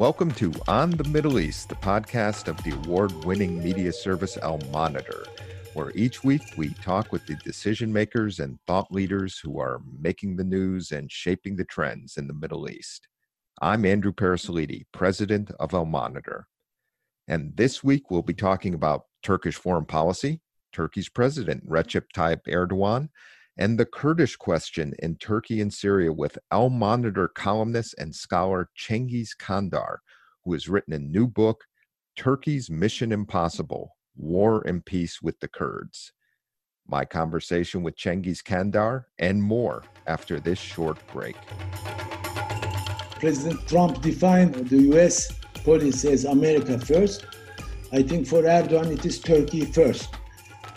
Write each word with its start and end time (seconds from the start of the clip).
Welcome 0.00 0.30
to 0.36 0.50
On 0.66 0.88
the 0.88 1.04
Middle 1.04 1.38
East, 1.38 1.68
the 1.68 1.74
podcast 1.74 2.48
of 2.48 2.56
the 2.64 2.70
award 2.70 3.12
winning 3.26 3.62
media 3.62 3.92
service 3.92 4.38
Al 4.38 4.58
Monitor, 4.72 5.26
where 5.74 5.92
each 5.94 6.24
week 6.24 6.40
we 6.56 6.70
talk 6.70 7.12
with 7.12 7.26
the 7.26 7.34
decision 7.44 7.92
makers 7.92 8.40
and 8.40 8.58
thought 8.66 8.90
leaders 8.90 9.38
who 9.38 9.60
are 9.60 9.82
making 10.00 10.36
the 10.36 10.42
news 10.42 10.90
and 10.90 11.12
shaping 11.12 11.54
the 11.54 11.66
trends 11.66 12.16
in 12.16 12.26
the 12.26 12.32
Middle 12.32 12.70
East. 12.70 13.08
I'm 13.60 13.84
Andrew 13.84 14.10
Parasiliti, 14.10 14.84
president 14.90 15.50
of 15.60 15.74
Al 15.74 15.84
Monitor. 15.84 16.46
And 17.28 17.54
this 17.58 17.84
week 17.84 18.10
we'll 18.10 18.22
be 18.22 18.32
talking 18.32 18.72
about 18.72 19.02
Turkish 19.22 19.56
foreign 19.56 19.84
policy, 19.84 20.40
Turkey's 20.72 21.10
president 21.10 21.68
Recep 21.68 22.04
Tayyip 22.16 22.44
Erdogan, 22.48 23.10
and 23.58 23.78
the 23.78 23.86
Kurdish 23.86 24.36
question 24.36 24.94
in 25.00 25.16
Turkey 25.16 25.60
and 25.60 25.72
Syria 25.72 26.12
with 26.12 26.38
Al 26.50 26.70
Monitor 26.70 27.28
columnist 27.28 27.94
and 27.98 28.14
scholar 28.14 28.70
Cengiz 28.78 29.30
Candar, 29.38 30.00
who 30.44 30.52
has 30.52 30.68
written 30.68 30.94
a 30.94 30.98
new 30.98 31.26
book, 31.26 31.64
Turkey's 32.16 32.70
Mission 32.70 33.12
Impossible 33.12 33.96
War 34.16 34.62
and 34.66 34.84
Peace 34.84 35.20
with 35.22 35.38
the 35.40 35.48
Kurds. 35.48 36.12
My 36.86 37.04
conversation 37.04 37.82
with 37.82 37.96
Cengiz 37.96 38.42
Candar 38.42 39.08
and 39.18 39.42
more 39.42 39.84
after 40.06 40.40
this 40.40 40.58
short 40.58 40.98
break. 41.12 41.36
President 43.20 43.66
Trump 43.68 44.00
defined 44.00 44.54
the 44.54 44.82
US 44.94 45.32
policy 45.64 46.10
as 46.12 46.24
America 46.24 46.78
first. 46.78 47.26
I 47.92 48.02
think 48.02 48.26
for 48.26 48.42
Erdogan, 48.42 48.92
it 48.92 49.04
is 49.04 49.20
Turkey 49.20 49.66
first. 49.66 50.08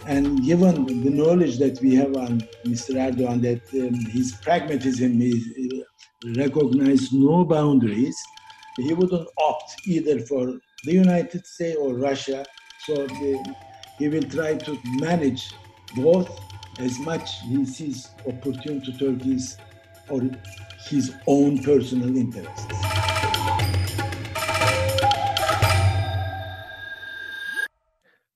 And 0.06 0.44
given 0.44 0.86
the 0.86 1.10
knowledge 1.10 1.60
that 1.60 1.80
we 1.82 1.96
have 1.96 2.16
on 2.18 2.42
Mr. 2.66 2.96
Erdogan, 2.96 3.42
that 3.42 3.64
um, 3.82 3.94
his 4.12 4.34
pragmatism 4.34 5.22
is 5.22 5.48
uh, 5.58 6.32
recognize 6.36 7.12
no 7.14 7.46
boundaries, 7.46 8.16
he 8.78 8.94
wouldn't 8.94 9.28
opt 9.38 9.76
either 9.88 10.20
for 10.20 10.60
the 10.84 10.92
United 10.92 11.46
States 11.46 11.78
or 11.80 11.96
Russia. 11.96 12.46
So 12.86 12.96
the, 12.96 13.56
he 13.98 14.10
will 14.10 14.24
try 14.24 14.56
to 14.56 14.78
manage 15.00 15.54
both 15.96 16.30
as 16.80 17.00
much 17.00 17.40
he 17.42 17.66
sees 17.66 18.10
opportune 18.28 18.82
to 18.82 18.92
Turkey's 18.98 19.58
or 20.10 20.22
his 20.90 21.14
own 21.28 21.64
personal 21.64 22.16
interests. 22.18 22.93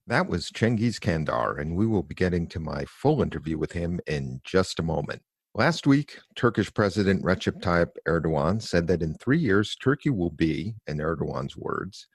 That 0.08 0.30
was 0.30 0.50
Cengiz 0.52 1.02
Candar, 1.02 1.58
and 1.58 1.76
we 1.76 1.86
will 1.86 2.02
be 2.02 2.16
getting 2.16 2.48
to 2.48 2.62
my 2.62 2.86
full 2.86 3.22
interview 3.22 3.58
with 3.58 3.74
him 3.74 4.00
in 4.08 4.40
just 4.46 4.80
a 4.80 4.84
moment. 4.84 5.22
Last 5.54 5.86
week, 5.86 6.20
Turkish 6.38 6.74
President 6.74 7.24
Recep 7.24 7.60
Tayyip 7.62 7.90
Erdogan 8.08 8.62
said 8.62 8.88
that 8.88 9.02
in 9.02 9.16
three 9.16 9.38
years, 9.38 9.76
Turkey 9.76 10.10
will 10.10 10.30
be, 10.30 10.76
in 10.88 11.00
Erdogan's 11.00 11.58
words, 11.58 12.08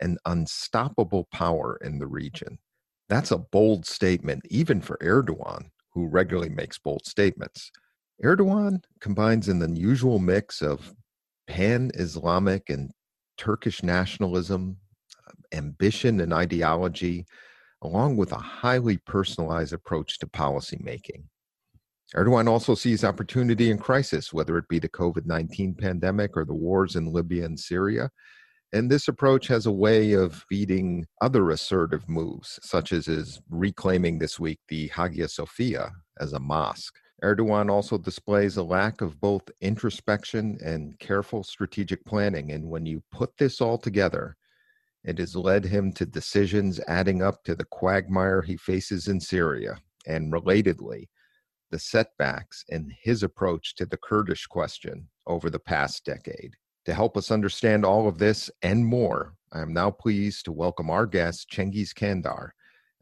an 0.00 0.18
unstoppable 0.26 1.28
power 1.32 1.78
in 1.84 2.00
the 2.00 2.08
region. 2.08 2.58
That's 3.08 3.30
a 3.30 3.38
bold 3.38 3.86
statement, 3.86 4.42
even 4.50 4.80
for 4.80 4.98
Erdogan, 5.00 5.68
who 5.92 6.08
regularly 6.08 6.48
makes 6.48 6.78
bold 6.78 7.06
statements. 7.06 7.70
Erdogan 8.24 8.82
combines 9.00 9.48
an 9.48 9.62
unusual 9.62 10.18
mix 10.18 10.62
of 10.62 10.92
pan 11.46 11.92
Islamic 11.94 12.70
and 12.70 12.90
Turkish 13.38 13.84
nationalism, 13.84 14.78
ambition 15.52 16.20
and 16.20 16.32
ideology, 16.32 17.26
along 17.82 18.16
with 18.16 18.32
a 18.32 18.36
highly 18.36 18.98
personalized 18.98 19.72
approach 19.72 20.18
to 20.18 20.26
policymaking. 20.26 21.24
Erdogan 22.14 22.48
also 22.48 22.74
sees 22.74 23.04
opportunity 23.04 23.70
in 23.70 23.78
crisis, 23.78 24.32
whether 24.32 24.56
it 24.58 24.68
be 24.68 24.78
the 24.78 24.88
COVID 24.88 25.26
19 25.26 25.74
pandemic 25.74 26.36
or 26.36 26.44
the 26.44 26.54
wars 26.54 26.96
in 26.96 27.12
Libya 27.12 27.44
and 27.44 27.58
Syria. 27.58 28.10
And 28.72 28.90
this 28.90 29.08
approach 29.08 29.46
has 29.48 29.66
a 29.66 29.72
way 29.72 30.12
of 30.12 30.44
feeding 30.48 31.06
other 31.20 31.50
assertive 31.50 32.08
moves, 32.08 32.58
such 32.62 32.92
as 32.92 33.06
his 33.06 33.40
reclaiming 33.48 34.18
this 34.18 34.38
week 34.38 34.60
the 34.68 34.88
Hagia 34.88 35.28
Sophia 35.28 35.90
as 36.20 36.32
a 36.32 36.40
mosque. 36.40 36.94
Erdogan 37.24 37.70
also 37.70 37.96
displays 37.96 38.56
a 38.56 38.62
lack 38.62 39.00
of 39.00 39.20
both 39.20 39.42
introspection 39.60 40.58
and 40.62 40.98
careful 40.98 41.42
strategic 41.42 42.04
planning. 42.04 42.52
And 42.52 42.68
when 42.68 42.84
you 42.84 43.02
put 43.10 43.36
this 43.38 43.60
all 43.60 43.78
together, 43.78 44.36
it 45.06 45.18
has 45.18 45.36
led 45.36 45.64
him 45.64 45.92
to 45.92 46.04
decisions 46.04 46.80
adding 46.88 47.22
up 47.22 47.44
to 47.44 47.54
the 47.54 47.64
quagmire 47.64 48.42
he 48.42 48.56
faces 48.56 49.06
in 49.06 49.20
Syria, 49.20 49.78
and 50.04 50.32
relatedly, 50.32 51.06
the 51.70 51.78
setbacks 51.78 52.64
in 52.68 52.92
his 53.00 53.22
approach 53.22 53.76
to 53.76 53.86
the 53.86 53.96
Kurdish 53.96 54.46
question 54.46 55.08
over 55.26 55.48
the 55.48 55.60
past 55.60 56.04
decade. 56.04 56.54
To 56.86 56.94
help 56.94 57.16
us 57.16 57.30
understand 57.30 57.84
all 57.84 58.08
of 58.08 58.18
this 58.18 58.50
and 58.62 58.84
more, 58.84 59.34
I 59.52 59.60
am 59.60 59.72
now 59.72 59.92
pleased 59.92 60.44
to 60.44 60.52
welcome 60.52 60.90
our 60.90 61.06
guest, 61.06 61.50
Cengiz 61.50 61.94
Candar, 61.94 62.52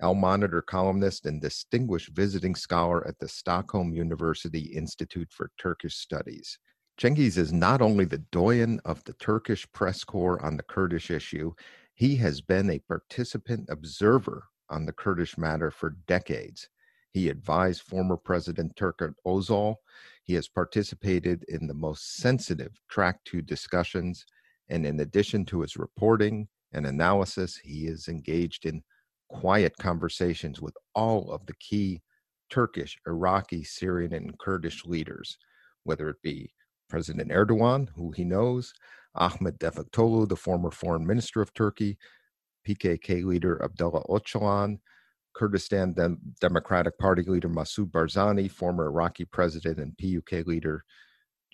Al 0.01 0.15
Monitor 0.15 0.61
columnist 0.61 1.25
and 1.25 1.41
distinguished 1.41 2.11
visiting 2.15 2.55
scholar 2.55 3.07
at 3.07 3.19
the 3.19 3.29
Stockholm 3.29 3.95
University 3.95 4.61
Institute 4.75 5.31
for 5.31 5.51
Turkish 5.59 5.97
Studies. 5.97 6.59
Cengiz 7.01 7.39
is 7.39 7.53
not 7.53 7.83
only 7.83 8.05
the 8.05 8.23
doyen 8.31 8.81
of 8.85 9.03
the 9.05 9.15
Turkish 9.15 9.67
press 9.73 10.05
corps 10.05 10.43
on 10.45 10.57
the 10.57 10.63
Kurdish 10.63 11.11
issue, 11.11 11.53
he 11.95 12.17
has 12.17 12.41
been 12.41 12.71
a 12.71 12.81
participant 12.81 13.69
observer 13.71 14.45
on 14.69 14.85
the 14.85 14.93
Kurdish 14.93 15.39
matter 15.39 15.71
for 15.71 15.97
decades. 16.07 16.69
He 17.13 17.29
advised 17.29 17.83
former 17.83 18.17
President 18.17 18.75
Turgut 18.75 19.15
Özal. 19.25 19.77
He 20.25 20.35
has 20.35 20.49
participated 20.49 21.45
in 21.49 21.69
the 21.69 21.75
most 21.75 22.17
sensitive 22.17 22.73
Track 22.89 23.21
2 23.27 23.43
discussions. 23.43 24.27
And 24.69 24.85
in 24.85 24.99
addition 25.01 25.45
to 25.47 25.61
his 25.61 25.77
reporting 25.77 26.49
and 26.73 26.87
analysis, 26.87 27.57
he 27.57 27.87
is 27.87 28.09
engaged 28.09 28.67
in 28.67 28.83
quiet 29.29 29.77
conversations 29.79 30.61
with 30.61 30.75
all 30.95 31.31
of 31.31 31.47
the 31.47 31.55
key 31.55 32.03
Turkish, 32.51 32.99
Iraqi, 33.07 33.63
Syrian, 33.63 34.13
and 34.13 34.37
Kurdish 34.39 34.85
leaders, 34.85 35.39
whether 35.85 36.09
it 36.09 36.23
be 36.23 36.53
President 36.89 37.31
Erdogan, 37.31 37.89
who 37.95 38.13
he 38.13 38.25
knows, 38.25 38.73
Ahmed 39.15 39.59
Davutoglu, 39.59 40.29
the 40.29 40.37
former 40.37 40.71
foreign 40.71 41.07
minister 41.07 41.41
of 41.41 41.55
Turkey, 41.55 41.99
PKK 42.67 43.25
leader 43.25 43.63
Abdullah 43.63 44.05
Öcalan, 44.05 44.79
Kurdistan 45.35 45.93
Dem- 45.93 46.19
Democratic 46.41 46.97
Party 46.99 47.23
leader 47.23 47.49
Masoud 47.49 47.91
Barzani, 47.91 48.51
former 48.51 48.87
Iraqi 48.87 49.25
president 49.25 49.79
and 49.79 49.97
PUK 49.99 50.47
leader 50.47 50.85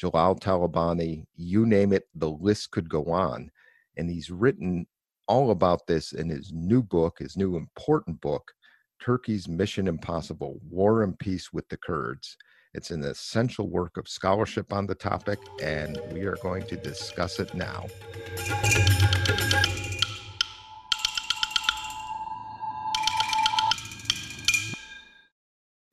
Jalal 0.01 0.37
Talabani, 0.37 1.27
you 1.37 1.67
name 1.67 1.93
it, 1.93 2.05
the 2.15 2.31
list 2.31 2.71
could 2.71 2.89
go 2.89 3.05
on. 3.07 3.51
And 3.99 4.09
he's 4.09 4.31
written 4.31 4.87
all 5.29 5.51
about 5.51 5.87
this 5.87 6.13
in 6.13 6.31
his 6.31 6.53
new 6.55 6.83
book, 6.83 7.19
his 7.19 7.37
new 7.37 7.57
important 7.57 8.19
book, 8.23 8.51
Turkey's 8.99 9.47
Mission 9.47 9.87
Impossible 9.87 10.59
War 10.69 11.03
and 11.03 11.19
Peace 11.19 11.53
with 11.53 11.69
the 11.69 11.77
Kurds. 11.77 12.37
It's 12.73 12.93
an 12.93 13.03
essential 13.03 13.69
work 13.69 13.97
of 13.97 14.07
scholarship 14.07 14.73
on 14.73 14.87
the 14.87 14.95
topic, 14.95 15.41
and 15.61 16.01
we 16.13 16.23
are 16.23 16.37
going 16.41 16.63
to 16.69 16.77
discuss 16.77 17.41
it 17.41 17.53
now. 17.53 17.87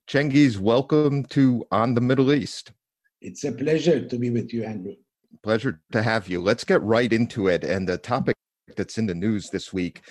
Cengiz, 0.07 0.59
welcome 0.59 1.25
to 1.25 1.65
On 1.71 1.95
the 1.95 2.01
Middle 2.01 2.31
East. 2.31 2.73
It's 3.21 3.43
a 3.43 3.51
pleasure 3.51 4.07
to 4.07 4.19
be 4.19 4.29
with 4.29 4.53
you, 4.53 4.63
Andrew. 4.63 4.93
Pleasure 5.41 5.81
to 5.93 6.03
have 6.03 6.29
you. 6.29 6.39
Let's 6.39 6.63
get 6.63 6.83
right 6.83 7.11
into 7.11 7.47
it. 7.47 7.63
And 7.63 7.89
the 7.89 7.97
topic 7.97 8.35
that's 8.75 8.99
in 8.99 9.07
the 9.07 9.15
news 9.15 9.49
this 9.49 9.73
week 9.73 10.03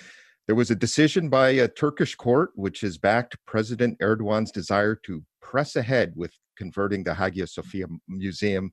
there 0.47 0.55
was 0.55 0.71
a 0.71 0.75
decision 0.75 1.27
by 1.27 1.49
a 1.49 1.67
Turkish 1.67 2.15
court 2.15 2.51
which 2.55 2.79
has 2.81 2.97
backed 2.97 3.37
President 3.45 3.99
Erdogan's 3.99 4.51
desire 4.51 4.95
to 5.03 5.23
press 5.41 5.75
ahead 5.75 6.13
with 6.15 6.31
converting 6.55 7.03
the 7.03 7.13
Hagia 7.13 7.47
Sophia 7.47 7.85
Museum 8.07 8.71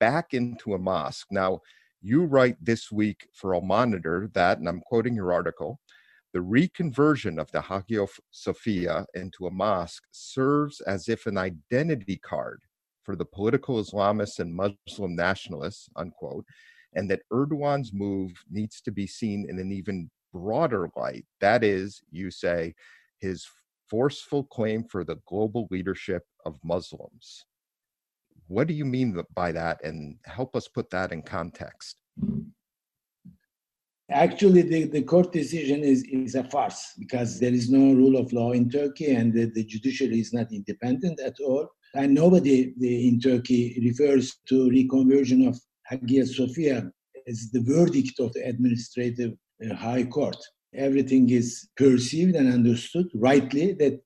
back 0.00 0.34
into 0.34 0.74
a 0.74 0.78
mosque. 0.78 1.28
Now, 1.30 1.60
you 2.02 2.24
write 2.24 2.56
this 2.60 2.90
week 2.90 3.28
for 3.32 3.54
Al 3.54 3.60
Monitor 3.60 4.28
that, 4.34 4.58
and 4.58 4.68
I'm 4.68 4.80
quoting 4.80 5.14
your 5.14 5.32
article, 5.32 5.78
the 6.32 6.40
reconversion 6.40 7.40
of 7.40 7.50
the 7.52 7.60
Hagia 7.60 8.06
Sophia 8.32 9.06
into 9.14 9.46
a 9.46 9.50
mosque 9.50 10.02
serves 10.10 10.80
as 10.82 11.08
if 11.08 11.26
an 11.26 11.38
identity 11.38 12.16
card 12.16 12.60
for 13.04 13.14
the 13.14 13.24
political 13.24 13.82
Islamists 13.82 14.40
and 14.40 14.54
Muslim 14.54 15.14
nationalists, 15.14 15.88
unquote, 15.94 16.44
and 16.94 17.08
that 17.10 17.22
Erdogan's 17.32 17.92
move 17.92 18.32
needs 18.50 18.80
to 18.80 18.90
be 18.90 19.06
seen 19.06 19.46
in 19.48 19.60
an 19.60 19.70
even 19.70 20.10
broader 20.36 20.88
light. 20.96 21.24
That 21.40 21.64
is, 21.64 22.02
you 22.10 22.30
say, 22.30 22.74
his 23.20 23.46
forceful 23.88 24.44
claim 24.44 24.84
for 24.84 25.02
the 25.04 25.18
global 25.26 25.66
leadership 25.70 26.22
of 26.44 26.58
Muslims. 26.62 27.46
What 28.48 28.66
do 28.68 28.74
you 28.74 28.84
mean 28.84 29.20
by 29.34 29.52
that? 29.52 29.82
And 29.84 30.16
help 30.24 30.54
us 30.54 30.68
put 30.68 30.90
that 30.90 31.12
in 31.12 31.22
context. 31.22 31.96
Actually, 34.10 34.62
the, 34.62 34.84
the 34.84 35.02
court 35.02 35.32
decision 35.32 35.82
is, 35.82 36.04
is 36.04 36.36
a 36.36 36.44
farce 36.44 36.92
because 36.98 37.40
there 37.40 37.52
is 37.52 37.68
no 37.70 37.92
rule 37.92 38.16
of 38.16 38.32
law 38.32 38.52
in 38.52 38.70
Turkey 38.70 39.12
and 39.12 39.32
the, 39.32 39.46
the 39.46 39.64
judiciary 39.64 40.20
is 40.20 40.32
not 40.32 40.52
independent 40.52 41.18
at 41.20 41.34
all. 41.40 41.66
And 41.94 42.14
nobody 42.14 42.72
in 42.80 43.18
Turkey 43.20 43.80
refers 43.82 44.36
to 44.48 44.68
reconversion 44.68 45.48
of 45.48 45.58
Hagia 45.86 46.26
Sophia 46.26 46.88
as 47.26 47.50
the 47.50 47.62
verdict 47.62 48.20
of 48.20 48.32
the 48.34 48.46
administrative 48.46 49.32
Uh, 49.64 49.74
high 49.74 50.04
court. 50.04 50.36
Everything 50.74 51.30
is 51.30 51.68
perceived 51.78 52.34
and 52.36 52.52
understood 52.52 53.06
rightly 53.14 53.72
that 53.72 53.98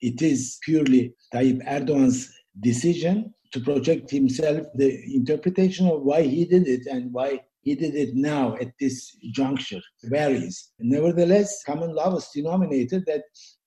it 0.00 0.22
is 0.22 0.58
purely 0.62 1.12
Tayyip 1.34 1.60
Erdogan's 1.66 2.32
decision 2.60 3.34
to 3.52 3.58
project 3.60 4.12
himself 4.12 4.64
the 4.76 5.02
interpretation 5.12 5.88
of 5.88 6.02
why 6.02 6.22
he 6.22 6.44
did 6.44 6.68
it 6.68 6.86
and 6.86 7.12
why 7.12 7.40
he 7.62 7.74
did 7.74 7.96
it 7.96 8.14
now 8.14 8.54
at 8.60 8.72
this 8.78 9.16
juncture 9.32 9.80
varies. 10.04 10.70
Nevertheless, 10.78 11.64
common 11.64 11.94
law 11.96 12.14
was 12.14 12.30
denominated 12.32 13.04
that 13.06 13.22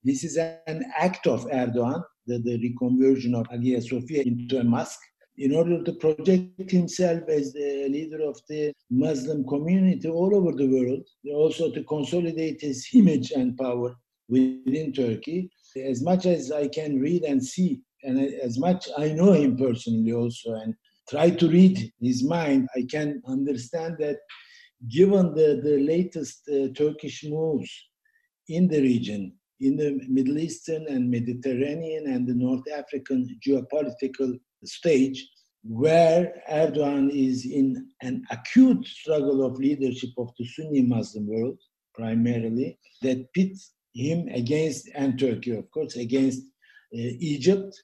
this 0.05 0.23
is 0.23 0.37
an 0.37 0.85
act 0.97 1.27
of 1.27 1.45
Erdogan, 1.47 2.01
the, 2.27 2.39
the 2.39 2.57
reconversion 2.59 3.37
of 3.37 3.45
Hagia 3.51 3.81
Sophia 3.81 4.23
into 4.23 4.59
a 4.59 4.63
mosque, 4.63 4.99
in 5.37 5.53
order 5.53 5.83
to 5.83 5.91
project 5.93 6.71
himself 6.71 7.21
as 7.27 7.51
the 7.53 7.87
leader 7.89 8.23
of 8.23 8.39
the 8.47 8.73
Muslim 8.89 9.45
community 9.45 10.07
all 10.07 10.33
over 10.35 10.51
the 10.53 10.67
world, 10.67 11.03
also 11.33 11.71
to 11.71 11.83
consolidate 11.83 12.61
his 12.61 12.87
image 12.93 13.31
and 13.31 13.57
power 13.57 13.95
within 14.29 14.93
Turkey. 14.93 15.49
As 15.75 16.01
much 16.01 16.25
as 16.25 16.51
I 16.51 16.67
can 16.69 16.99
read 16.99 17.23
and 17.23 17.43
see, 17.43 17.81
and 18.03 18.19
as 18.19 18.57
much 18.57 18.87
I 18.97 19.09
know 19.09 19.33
him 19.33 19.57
personally 19.57 20.13
also, 20.13 20.53
and 20.53 20.73
try 21.09 21.31
to 21.31 21.49
read 21.49 21.91
his 21.99 22.23
mind, 22.23 22.69
I 22.75 22.85
can 22.89 23.21
understand 23.27 23.97
that 23.99 24.17
given 24.89 25.33
the, 25.33 25.59
the 25.63 25.79
latest 25.79 26.47
uh, 26.49 26.67
Turkish 26.73 27.23
moves 27.25 27.69
in 28.47 28.67
the 28.67 28.81
region, 28.81 29.33
in 29.59 29.77
the 29.77 29.99
Middle 30.07 30.37
Eastern 30.37 30.85
and 30.87 31.09
Mediterranean 31.09 32.07
and 32.07 32.27
the 32.27 32.33
North 32.33 32.63
African 32.75 33.39
geopolitical 33.45 34.39
stage, 34.63 35.27
where 35.63 36.41
Erdogan 36.51 37.09
is 37.09 37.45
in 37.45 37.87
an 38.01 38.23
acute 38.31 38.85
struggle 38.85 39.43
of 39.43 39.57
leadership 39.57 40.11
of 40.17 40.29
the 40.37 40.45
Sunni 40.45 40.81
Muslim 40.81 41.27
world, 41.27 41.57
primarily, 41.93 42.77
that 43.01 43.31
pits 43.33 43.73
him 43.93 44.27
against, 44.27 44.89
and 44.93 45.17
Turkey, 45.17 45.51
of 45.55 45.69
course, 45.71 45.95
against 45.95 46.41
uh, 46.41 47.11
Egypt, 47.19 47.81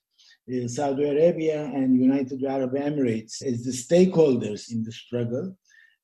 uh, 0.53 0.68
Saudi 0.68 1.06
Arabia 1.06 1.63
and 1.63 2.00
United 2.00 2.44
Arab 2.44 2.73
Emirates 2.73 3.41
as 3.41 3.63
the 3.63 3.71
stakeholders 3.71 4.71
in 4.71 4.83
the 4.83 4.91
struggle, 4.91 5.57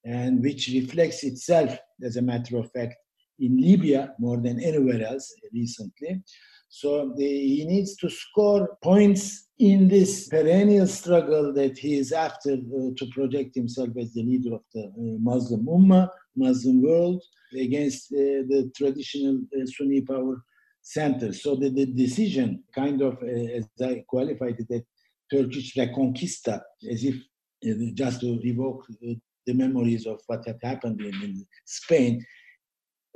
and 0.06 0.42
which 0.42 0.70
reflects 0.70 1.24
itself, 1.24 1.78
as 2.02 2.16
a 2.16 2.22
matter 2.22 2.58
of 2.58 2.72
fact, 2.72 2.96
in 3.40 3.58
Libya 3.58 4.14
more 4.20 4.38
than 4.38 4.62
anywhere 4.62 5.06
else 5.06 5.34
recently. 5.54 6.22
So 6.70 7.14
the, 7.16 7.26
he 7.26 7.66
needs 7.66 7.96
to 7.98 8.10
score 8.10 8.78
points 8.84 9.48
in 9.60 9.88
this 9.88 10.28
perennial 10.28 10.88
struggle 10.88 11.54
that 11.54 11.78
he 11.78 11.98
is 11.98 12.12
after 12.12 12.54
uh, 12.54 12.90
to 12.98 13.06
project 13.12 13.56
himself 13.56 13.90
as 14.00 14.14
the 14.14 14.24
leader 14.24 14.56
of 14.56 14.62
the 14.74 14.84
uh, 14.84 15.18
Muslim 15.20 15.66
Ummah, 15.66 16.10
Muslim 16.36 16.84
world, 16.84 17.24
against 17.58 18.12
uh, 18.12 18.44
the 18.50 18.72
traditional 18.76 19.40
uh, 19.56 19.66
Sunni 19.66 20.02
power 20.02 20.44
center. 20.82 21.34
So 21.34 21.56
the, 21.56 21.70
the 21.70 21.86
decision, 21.86 22.64
kind 22.76 23.02
of, 23.02 23.18
uh, 23.24 23.26
as 23.26 23.68
I 23.82 24.04
qualified 24.08 24.60
it, 24.60 24.68
that 24.70 24.86
Turkish 25.32 25.76
reconquista, 25.76 26.62
as 26.90 27.04
if 27.04 27.16
uh, 27.16 27.92
just 27.94 28.22
to 28.22 28.40
evoke 28.44 28.86
the 29.48 29.54
memories 29.54 30.06
of 30.06 30.20
what 30.28 30.46
had 30.46 30.60
happened 30.62 31.02
in, 31.02 31.14
in, 31.24 31.46
Spain, 31.66 32.24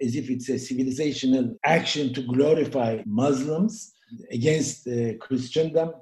as 0.01 0.15
if 0.15 0.29
it's 0.29 0.49
a 0.49 0.53
civilizational 0.53 1.55
action 1.65 2.13
to 2.13 2.21
glorify 2.23 3.01
Muslims 3.05 3.93
against 4.31 4.87
uh, 4.87 5.13
Christendom, 5.19 5.93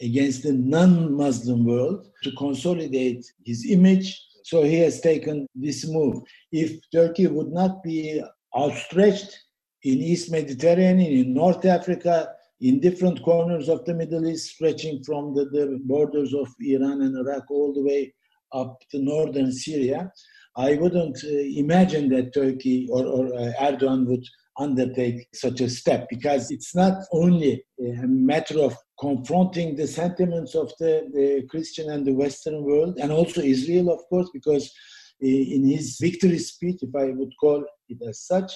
against 0.00 0.42
the 0.42 0.52
non-Muslim 0.52 1.64
world, 1.64 2.06
to 2.22 2.32
consolidate 2.32 3.24
his 3.44 3.70
image. 3.70 4.20
So 4.44 4.62
he 4.62 4.78
has 4.80 5.00
taken 5.00 5.46
this 5.54 5.86
move. 5.86 6.22
If 6.52 6.78
Turkey 6.90 7.26
would 7.26 7.52
not 7.52 7.82
be 7.82 8.22
outstretched 8.56 9.38
in 9.82 9.98
East 9.98 10.30
Mediterranean, 10.30 11.26
in 11.26 11.34
North 11.34 11.64
Africa, 11.64 12.30
in 12.60 12.80
different 12.80 13.22
corners 13.22 13.68
of 13.68 13.84
the 13.84 13.94
Middle 13.94 14.26
East, 14.26 14.54
stretching 14.54 15.02
from 15.04 15.34
the, 15.34 15.44
the 15.46 15.78
borders 15.84 16.32
of 16.34 16.48
Iran 16.60 17.02
and 17.02 17.16
Iraq 17.16 17.50
all 17.50 17.74
the 17.74 17.82
way 17.82 18.14
up 18.52 18.78
to 18.90 18.98
northern 18.98 19.52
Syria. 19.52 20.10
I 20.56 20.76
wouldn't 20.76 21.18
uh, 21.24 21.28
imagine 21.28 22.08
that 22.10 22.32
Turkey 22.32 22.88
or, 22.90 23.04
or 23.04 23.26
uh, 23.34 23.52
Erdogan 23.60 24.06
would 24.06 24.24
undertake 24.56 25.26
such 25.34 25.60
a 25.60 25.68
step 25.68 26.06
because 26.08 26.50
it's 26.52 26.76
not 26.76 27.02
only 27.12 27.64
a 27.80 28.06
matter 28.06 28.60
of 28.60 28.76
confronting 29.00 29.74
the 29.74 29.86
sentiments 29.86 30.54
of 30.54 30.72
the, 30.78 31.10
the 31.12 31.44
Christian 31.50 31.90
and 31.90 32.06
the 32.06 32.14
Western 32.14 32.62
world 32.62 32.98
and 33.00 33.10
also 33.10 33.40
Israel, 33.40 33.92
of 33.92 34.00
course, 34.08 34.30
because 34.32 34.72
uh, 35.22 35.26
in 35.26 35.66
his 35.66 35.98
victory 36.00 36.38
speech, 36.38 36.78
if 36.82 36.94
I 36.94 37.06
would 37.06 37.32
call 37.40 37.64
it 37.88 37.98
as 38.08 38.20
such, 38.26 38.52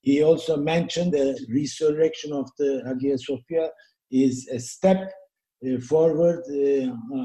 he 0.00 0.22
also 0.22 0.56
mentioned 0.56 1.12
the 1.12 1.38
resurrection 1.54 2.32
of 2.32 2.50
the 2.58 2.82
Hagia 2.86 3.18
Sophia 3.18 3.68
is 4.10 4.48
a 4.48 4.58
step 4.58 5.10
forward 5.88 6.42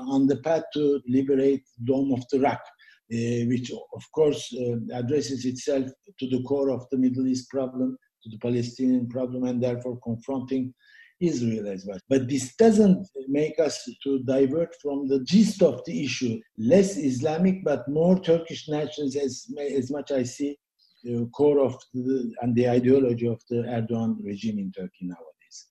on 0.08 0.28
the 0.28 0.40
path 0.44 0.64
to 0.74 1.02
liberate 1.08 1.64
the 1.80 1.86
Dome 1.86 2.14
of 2.14 2.24
the 2.32 2.40
Rock, 2.40 2.62
which 3.09 3.71
of 3.71 4.04
course 4.13 4.54
uh, 4.54 4.98
addresses 4.98 5.45
itself 5.45 5.86
to 6.19 6.27
the 6.30 6.44
core 6.44 6.69
of 6.71 6.86
the 6.92 6.98
Middle 6.98 7.27
East 7.27 7.50
problem, 7.50 7.98
to 8.24 8.30
the 8.30 8.39
Palestinian 8.39 9.07
problem, 9.07 9.44
and 9.45 9.62
therefore 9.62 10.00
confronting 10.04 10.74
Israel 11.19 11.68
as 11.68 11.86
well. 11.86 12.00
But 12.09 12.27
this 12.27 12.56
doesn't 12.56 13.07
make 13.27 13.59
us 13.59 13.83
to 14.04 14.19
divert 14.19 14.75
from 14.81 15.07
the 15.07 15.24
gist 15.24 15.63
of 15.63 15.81
the 15.86 16.04
issue. 16.04 16.39
Less 16.57 16.98
Islamic, 16.98 17.63
but 17.63 17.88
more 17.88 18.19
Turkish 18.19 18.68
nationals, 18.68 19.15
as, 19.15 19.45
as 19.59 19.89
much 19.89 20.12
I 20.12 20.24
see, 20.24 20.57
the 21.04 21.30
core 21.33 21.59
of 21.59 21.75
the, 21.94 22.33
and 22.42 22.56
the 22.56 22.69
ideology 22.69 23.27
of 23.27 23.42
the 23.50 23.57
Erdogan 23.57 24.18
regime 24.24 24.59
in 24.59 24.71
Turkey 24.71 25.04
nowadays. 25.04 25.68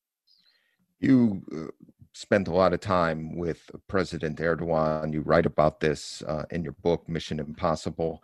You 1.00 1.42
uh, 1.54 1.70
spent 2.16 2.48
a 2.48 2.54
lot 2.54 2.72
of 2.72 2.80
time 2.80 3.36
with 3.36 3.70
President 3.88 4.38
Erdogan. 4.38 5.12
You 5.12 5.20
write 5.20 5.44
about 5.44 5.80
this 5.80 6.22
uh, 6.26 6.44
in 6.50 6.64
your 6.64 6.76
book, 6.82 7.06
Mission 7.08 7.38
Impossible. 7.38 8.22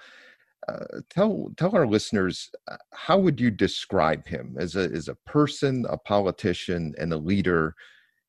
Uh, 0.67 1.01
tell 1.11 1.51
tell 1.59 1.77
our 1.77 1.87
listeners 1.87 2.49
uh, 2.71 2.77
how 2.95 3.19
would 3.19 3.39
you 3.39 3.51
describe 3.51 4.27
him 4.27 4.57
as 4.59 4.77
a 4.77 4.85
as 4.95 5.09
a 5.09 5.17
person, 5.27 5.85
a 5.91 5.99
politician, 5.99 6.95
and 6.99 7.13
a 7.13 7.19
leader, 7.19 7.75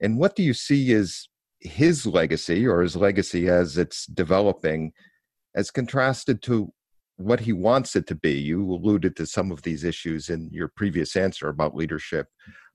and 0.01 0.17
what 0.17 0.35
do 0.35 0.43
you 0.43 0.53
see 0.53 0.91
as 0.93 1.29
his 1.61 2.05
legacy 2.05 2.67
or 2.67 2.81
his 2.81 2.97
legacy 2.97 3.47
as 3.47 3.77
it's 3.77 4.05
developing, 4.07 4.91
as 5.55 5.71
contrasted 5.71 6.41
to 6.41 6.73
what 7.17 7.39
he 7.39 7.53
wants 7.53 7.95
it 7.95 8.07
to 8.07 8.15
be. 8.15 8.33
You 8.33 8.69
alluded 8.69 9.15
to 9.15 9.25
some 9.25 9.51
of 9.51 9.61
these 9.61 9.83
issues 9.83 10.29
in 10.29 10.49
your 10.51 10.67
previous 10.75 11.15
answer 11.15 11.47
about 11.47 11.75
leadership 11.75 12.27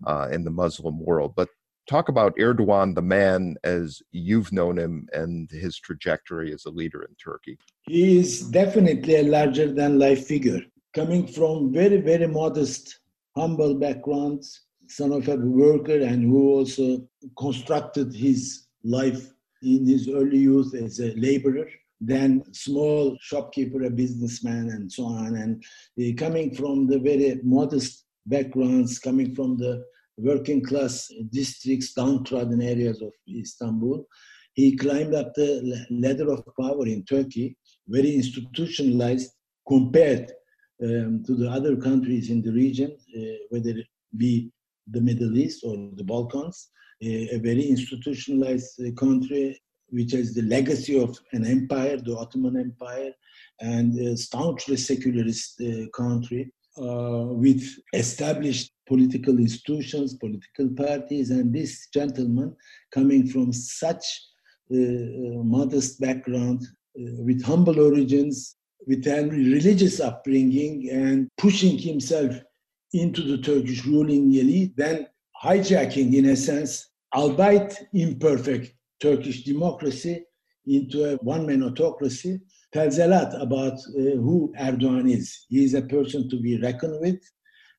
uh, 0.06 0.28
in 0.32 0.44
the 0.44 0.50
Muslim 0.50 1.04
world, 1.04 1.34
but 1.36 1.48
talk 1.88 2.08
about 2.08 2.36
Erdogan, 2.36 2.94
the 2.94 3.02
man 3.02 3.56
as 3.64 4.02
you've 4.12 4.52
known 4.52 4.78
him, 4.78 5.08
and 5.12 5.50
his 5.50 5.78
trajectory 5.78 6.52
as 6.52 6.66
a 6.66 6.70
leader 6.70 7.02
in 7.02 7.14
Turkey. 7.16 7.58
He 7.82 8.18
is 8.18 8.42
definitely 8.42 9.16
a 9.16 9.22
larger 9.22 9.72
than 9.72 9.98
life 9.98 10.26
figure, 10.26 10.60
coming 10.94 11.26
from 11.26 11.72
very, 11.72 12.00
very 12.00 12.26
modest, 12.26 13.00
humble 13.36 13.74
backgrounds, 13.74 14.66
son 14.88 15.12
of 15.12 15.28
a 15.28 15.36
worker, 15.36 16.00
and 16.00 16.22
who 16.22 16.50
also 16.54 17.08
constructed 17.38 18.14
his 18.14 18.66
life 18.84 19.32
in 19.62 19.86
his 19.86 20.08
early 20.08 20.38
youth 20.38 20.74
as 20.74 21.00
a 21.00 21.14
laborer 21.16 21.66
then 22.00 22.44
small 22.52 23.16
shopkeeper, 23.20 23.82
a 23.82 23.90
businessman, 23.90 24.70
and 24.70 24.90
so 24.90 25.04
on. 25.04 25.34
And 25.36 25.64
uh, 26.00 26.14
coming 26.16 26.54
from 26.54 26.86
the 26.86 26.98
very 26.98 27.40
modest 27.42 28.04
backgrounds, 28.26 28.98
coming 28.98 29.34
from 29.34 29.56
the 29.56 29.84
working 30.18 30.62
class 30.64 31.10
districts, 31.30 31.94
downtrodden 31.94 32.60
areas 32.60 33.00
of 33.02 33.12
Istanbul, 33.28 34.06
he 34.54 34.76
climbed 34.76 35.14
up 35.14 35.34
the 35.34 35.86
ladder 35.90 36.32
of 36.32 36.44
power 36.60 36.86
in 36.86 37.04
Turkey, 37.04 37.56
very 37.86 38.14
institutionalized 38.14 39.30
compared 39.66 40.32
um, 40.82 41.22
to 41.26 41.34
the 41.34 41.48
other 41.48 41.76
countries 41.76 42.30
in 42.30 42.42
the 42.42 42.52
region, 42.52 42.96
uh, 43.16 43.20
whether 43.50 43.70
it 43.70 43.86
be 44.16 44.50
the 44.88 45.00
Middle 45.00 45.36
East 45.36 45.62
or 45.64 45.76
the 45.94 46.04
Balkans, 46.04 46.70
uh, 47.04 47.36
a 47.36 47.38
very 47.38 47.62
institutionalized 47.62 48.80
uh, 48.80 48.90
country 48.92 49.60
which 49.90 50.12
has 50.12 50.34
the 50.34 50.42
legacy 50.42 51.00
of 51.00 51.18
an 51.32 51.46
empire, 51.46 51.96
the 51.96 52.16
Ottoman 52.16 52.56
Empire, 52.58 53.12
and 53.60 53.98
a 53.98 54.16
staunchly 54.16 54.76
secularist 54.76 55.60
uh, 55.60 55.88
country 55.94 56.52
uh, 56.78 57.24
with 57.28 57.62
established 57.94 58.72
political 58.88 59.38
institutions, 59.38 60.14
political 60.14 60.68
parties, 60.74 61.30
and 61.30 61.54
this 61.54 61.88
gentleman 61.88 62.56
coming 62.90 63.26
from 63.26 63.52
such 63.52 64.04
uh, 64.72 65.42
modest 65.44 66.00
background, 66.00 66.62
uh, 66.98 67.22
with 67.22 67.44
humble 67.44 67.78
origins, 67.78 68.56
with 68.86 69.06
a 69.06 69.28
religious 69.28 70.00
upbringing, 70.00 70.88
and 70.90 71.28
pushing 71.36 71.78
himself 71.78 72.34
into 72.92 73.22
the 73.22 73.38
Turkish 73.38 73.84
ruling 73.84 74.32
elite, 74.34 74.74
then 74.76 75.06
hijacking, 75.44 76.14
in 76.14 76.26
a 76.26 76.36
sense, 76.36 76.90
albeit 77.14 77.78
imperfect, 77.92 78.74
Turkish 79.00 79.44
democracy 79.44 80.24
into 80.66 81.04
a 81.04 81.16
one-man 81.18 81.62
autocracy 81.62 82.40
tells 82.72 82.98
a 82.98 83.06
lot 83.06 83.40
about 83.40 83.74
uh, 83.74 84.16
who 84.24 84.52
Erdogan 84.58 85.10
is. 85.10 85.46
He 85.48 85.64
is 85.64 85.74
a 85.74 85.82
person 85.82 86.28
to 86.28 86.40
be 86.40 86.60
reckoned 86.60 87.00
with, 87.00 87.20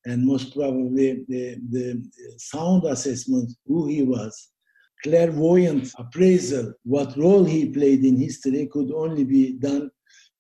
and 0.06 0.26
most 0.26 0.54
probably 0.56 1.26
the, 1.28 1.58
the 1.70 2.04
sound 2.38 2.84
assessment 2.86 3.52
who 3.66 3.88
he 3.88 4.04
was, 4.04 4.50
clairvoyant 5.04 5.92
appraisal, 5.98 6.74
what 6.84 7.18
role 7.18 7.44
he 7.44 7.70
played 7.70 8.04
in 8.04 8.18
history 8.18 8.68
could 8.72 8.92
only 8.92 9.24
be 9.24 9.54
done 9.54 9.90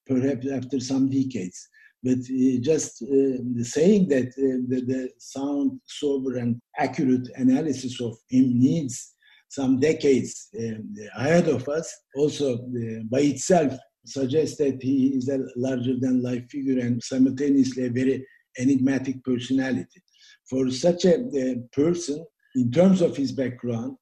perhaps 0.05 0.47
after 0.49 0.79
some 0.79 1.09
decades. 1.09 1.69
But 2.01 2.19
uh, 2.19 2.59
just 2.61 3.01
uh, 3.03 3.63
saying 3.63 4.07
that 4.09 4.27
uh, 4.27 4.63
the, 4.69 4.81
the 4.87 5.09
sound, 5.17 5.79
sober, 5.85 6.37
and 6.37 6.61
accurate 6.77 7.27
analysis 7.35 7.99
of 8.01 8.17
him 8.29 8.57
needs 8.57 9.15
some 9.49 9.79
decades 9.79 10.49
um, 10.59 10.93
ahead 11.17 11.47
of 11.47 11.67
us 11.67 11.93
also 12.15 12.53
uh, 12.53 13.03
by 13.11 13.21
itself 13.21 13.73
suggests 14.05 14.57
that 14.57 14.81
he 14.81 15.07
is 15.15 15.27
a 15.27 15.39
larger 15.55 15.95
than 15.99 16.21
life 16.21 16.47
figure 16.49 16.79
and 16.79 17.03
simultaneously 17.03 17.85
a 17.85 17.89
very 17.89 18.25
enigmatic 18.57 19.23
personality. 19.23 20.01
For 20.49 20.69
such 20.71 21.05
a, 21.05 21.15
a 21.37 21.55
person, 21.71 22.25
in 22.55 22.71
terms 22.71 23.01
of 23.01 23.15
his 23.15 23.31
background, 23.31 23.97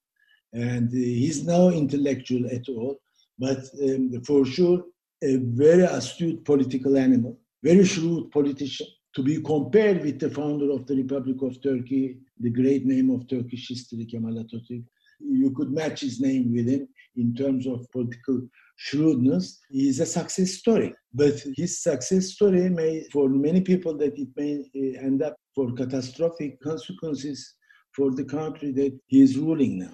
and 0.54 0.90
he's 0.92 1.44
no 1.44 1.72
intellectual 1.72 2.48
at 2.48 2.70
all, 2.70 2.98
but 3.38 3.60
um, 3.84 4.12
for 4.26 4.46
sure, 4.46 4.84
a 5.24 5.38
very 5.38 5.84
astute 5.84 6.44
political 6.46 6.98
animal, 6.98 7.38
very 7.64 7.84
shrewd 7.86 8.32
politician, 8.32 8.88
to 9.16 9.24
be 9.24 9.42
compared 9.42 10.02
with 10.04 10.20
the 10.20 10.30
founder 10.30 10.72
of 10.72 10.86
the 10.86 10.96
Republic 10.96 11.42
of 11.42 11.62
Turkey, 11.62 12.20
the 12.40 12.50
great 12.50 12.86
name 12.86 13.10
of 13.10 13.28
Turkish 13.28 13.68
history, 13.68 14.06
Kemal 14.06 14.44
Atatürk. 14.44 14.84
You 15.20 15.52
could 15.52 15.72
match 15.72 16.02
his 16.02 16.22
name 16.22 16.54
with 16.54 16.68
him 16.68 16.88
in 17.16 17.34
terms 17.34 17.66
of 17.66 17.92
political 17.92 18.48
shrewdness. 18.78 19.60
Is 19.70 20.00
a 20.00 20.06
success 20.06 20.54
story, 20.54 20.94
but 21.14 21.44
his 21.56 21.82
success 21.84 22.28
story 22.34 22.70
may, 22.70 23.04
for 23.12 23.28
many 23.28 23.62
people, 23.62 23.98
that 23.98 24.18
it 24.18 24.30
may 24.36 24.64
eh, 24.76 24.98
end 25.00 25.22
up 25.22 25.36
for 25.54 25.74
catastrophic 25.74 26.62
consequences 26.62 27.56
for 27.92 28.12
the 28.12 28.24
country 28.24 28.72
that 28.72 28.98
he 29.08 29.22
is 29.22 29.38
ruling 29.38 29.80
now. 29.80 29.94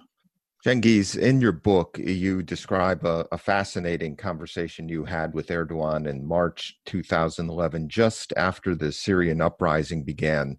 Cengiz, 0.65 1.17
in 1.17 1.41
your 1.41 1.51
book, 1.51 1.97
you 1.99 2.41
describe 2.41 3.05
a, 3.05 3.25
a, 3.33 3.37
fascinating 3.37 4.15
conversation 4.15 4.87
you 4.87 5.03
had 5.03 5.33
with 5.33 5.47
Erdogan 5.47 6.07
in 6.07 6.25
March 6.25 6.79
2011, 6.85 7.89
just 7.89 8.31
after 8.37 8.73
the 8.73 8.89
Syrian 8.93 9.41
uprising 9.41 10.03
began, 10.03 10.57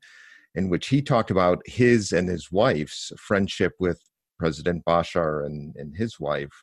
in 0.54 0.68
which 0.68 0.88
he 0.88 1.00
talked 1.00 1.30
about 1.30 1.62
his 1.66 2.12
and 2.12 2.28
his 2.28 2.52
wife's 2.52 3.12
friendship 3.18 3.72
with 3.80 3.98
President 4.38 4.84
Bashar 4.84 5.46
and, 5.46 5.74
and 5.76 5.96
his 5.96 6.20
wife. 6.20 6.62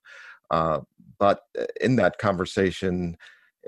Uh, 0.51 0.81
but 1.21 1.41
uh, 1.57 1.65
in 1.79 1.95
that 1.97 2.17
conversation, 2.17 3.15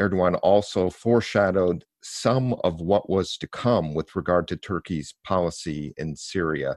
Erdogan 0.02 0.38
also 0.42 0.90
foreshadowed 0.90 1.86
some 2.02 2.54
of 2.66 2.82
what 2.82 3.10
was 3.10 3.38
to 3.38 3.48
come 3.48 3.94
with 3.94 4.16
regard 4.16 4.48
to 4.50 4.58
Turkey's 4.58 5.14
policy 5.24 5.94
in 5.98 6.16
Syria. 6.16 6.76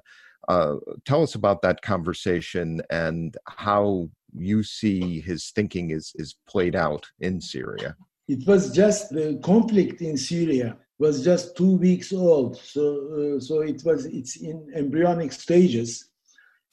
Uh, 0.48 0.76
tell 1.06 1.22
us 1.22 1.34
about 1.34 1.62
that 1.62 1.80
conversation 1.80 2.80
and 2.90 3.36
how 3.48 4.08
you 4.32 4.62
see 4.62 5.20
his 5.20 5.50
thinking 5.50 5.90
is, 5.90 6.12
is 6.16 6.36
played 6.46 6.76
out 6.76 7.06
in 7.20 7.40
Syria. 7.40 7.96
It 8.28 8.46
was 8.46 8.70
just 8.70 9.08
the 9.10 9.40
conflict 9.42 10.02
in 10.02 10.16
Syria 10.18 10.76
was 10.98 11.24
just 11.24 11.56
two 11.56 11.76
weeks 11.76 12.12
old, 12.12 12.56
so 12.56 13.36
uh, 13.36 13.40
so 13.40 13.60
it 13.60 13.82
was 13.84 14.06
it's 14.06 14.36
in 14.36 14.66
embryonic 14.74 15.32
stages. 15.32 16.10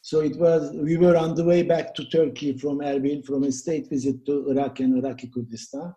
So 0.05 0.19
it 0.19 0.35
was 0.37 0.69
we 0.73 0.97
were 0.97 1.15
on 1.15 1.33
the 1.33 1.45
way 1.45 1.63
back 1.63 1.95
to 1.95 2.03
Turkey 2.03 2.57
from 2.57 2.79
Erbil 2.79 3.25
from 3.25 3.43
a 3.43 3.51
state 3.53 3.89
visit 3.89 4.25
to 4.25 4.49
Iraq 4.49 4.81
and 4.81 4.97
Iraqi 4.97 5.31
Kurdistan. 5.33 5.93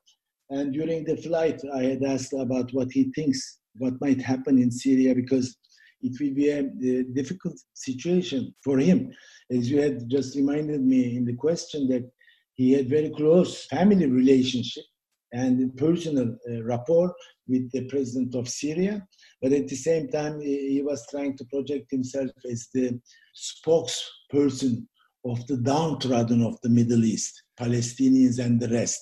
And 0.49 0.73
during 0.73 1.03
the 1.05 1.17
flight, 1.17 1.61
I 1.75 1.83
had 1.83 2.05
asked 2.05 2.33
about 2.33 2.73
what 2.73 2.93
he 2.93 3.11
thinks 3.17 3.59
what 3.79 4.01
might 4.01 4.23
happen 4.23 4.59
in 4.59 4.71
Syria 4.71 5.13
because 5.13 5.57
it 6.03 6.13
will 6.21 6.35
be 6.35 6.51
a, 6.51 6.61
a, 6.61 7.03
difficult 7.15 7.59
situation 7.75 8.55
for 8.63 8.79
him. 8.79 9.11
As 9.51 9.69
you 9.69 9.81
had 9.81 10.09
just 10.09 10.37
reminded 10.37 10.83
me 10.83 11.17
in 11.17 11.25
the 11.25 11.35
question 11.35 11.89
that 11.89 12.09
he 12.55 12.71
had 12.75 12.89
very 12.89 13.11
close 13.11 13.67
family 13.67 14.07
relationship 14.07 14.85
and 15.33 15.77
personal 15.77 16.37
uh, 16.49 16.63
rapport 16.63 17.13
with 17.49 17.73
the 17.73 17.87
president 17.87 18.37
of 18.37 18.49
Syria, 18.49 19.05
but 19.43 19.53
at 19.53 19.69
the 19.69 19.77
same 19.77 20.09
time 20.09 20.41
he 20.41 20.83
was 20.85 21.07
trying 21.11 21.37
to 21.37 21.45
project 21.47 21.91
himself 21.91 22.31
as 22.51 22.69
the 22.75 22.99
spokesperson 23.35 24.87
of 25.25 25.47
the 25.47 25.57
downtrodden 25.57 26.43
of 26.43 26.57
the 26.63 26.69
Middle 26.69 27.05
East, 27.05 27.43
Palestinians 27.59 28.39
and 28.39 28.61
the 28.61 28.69
rest. 28.69 29.01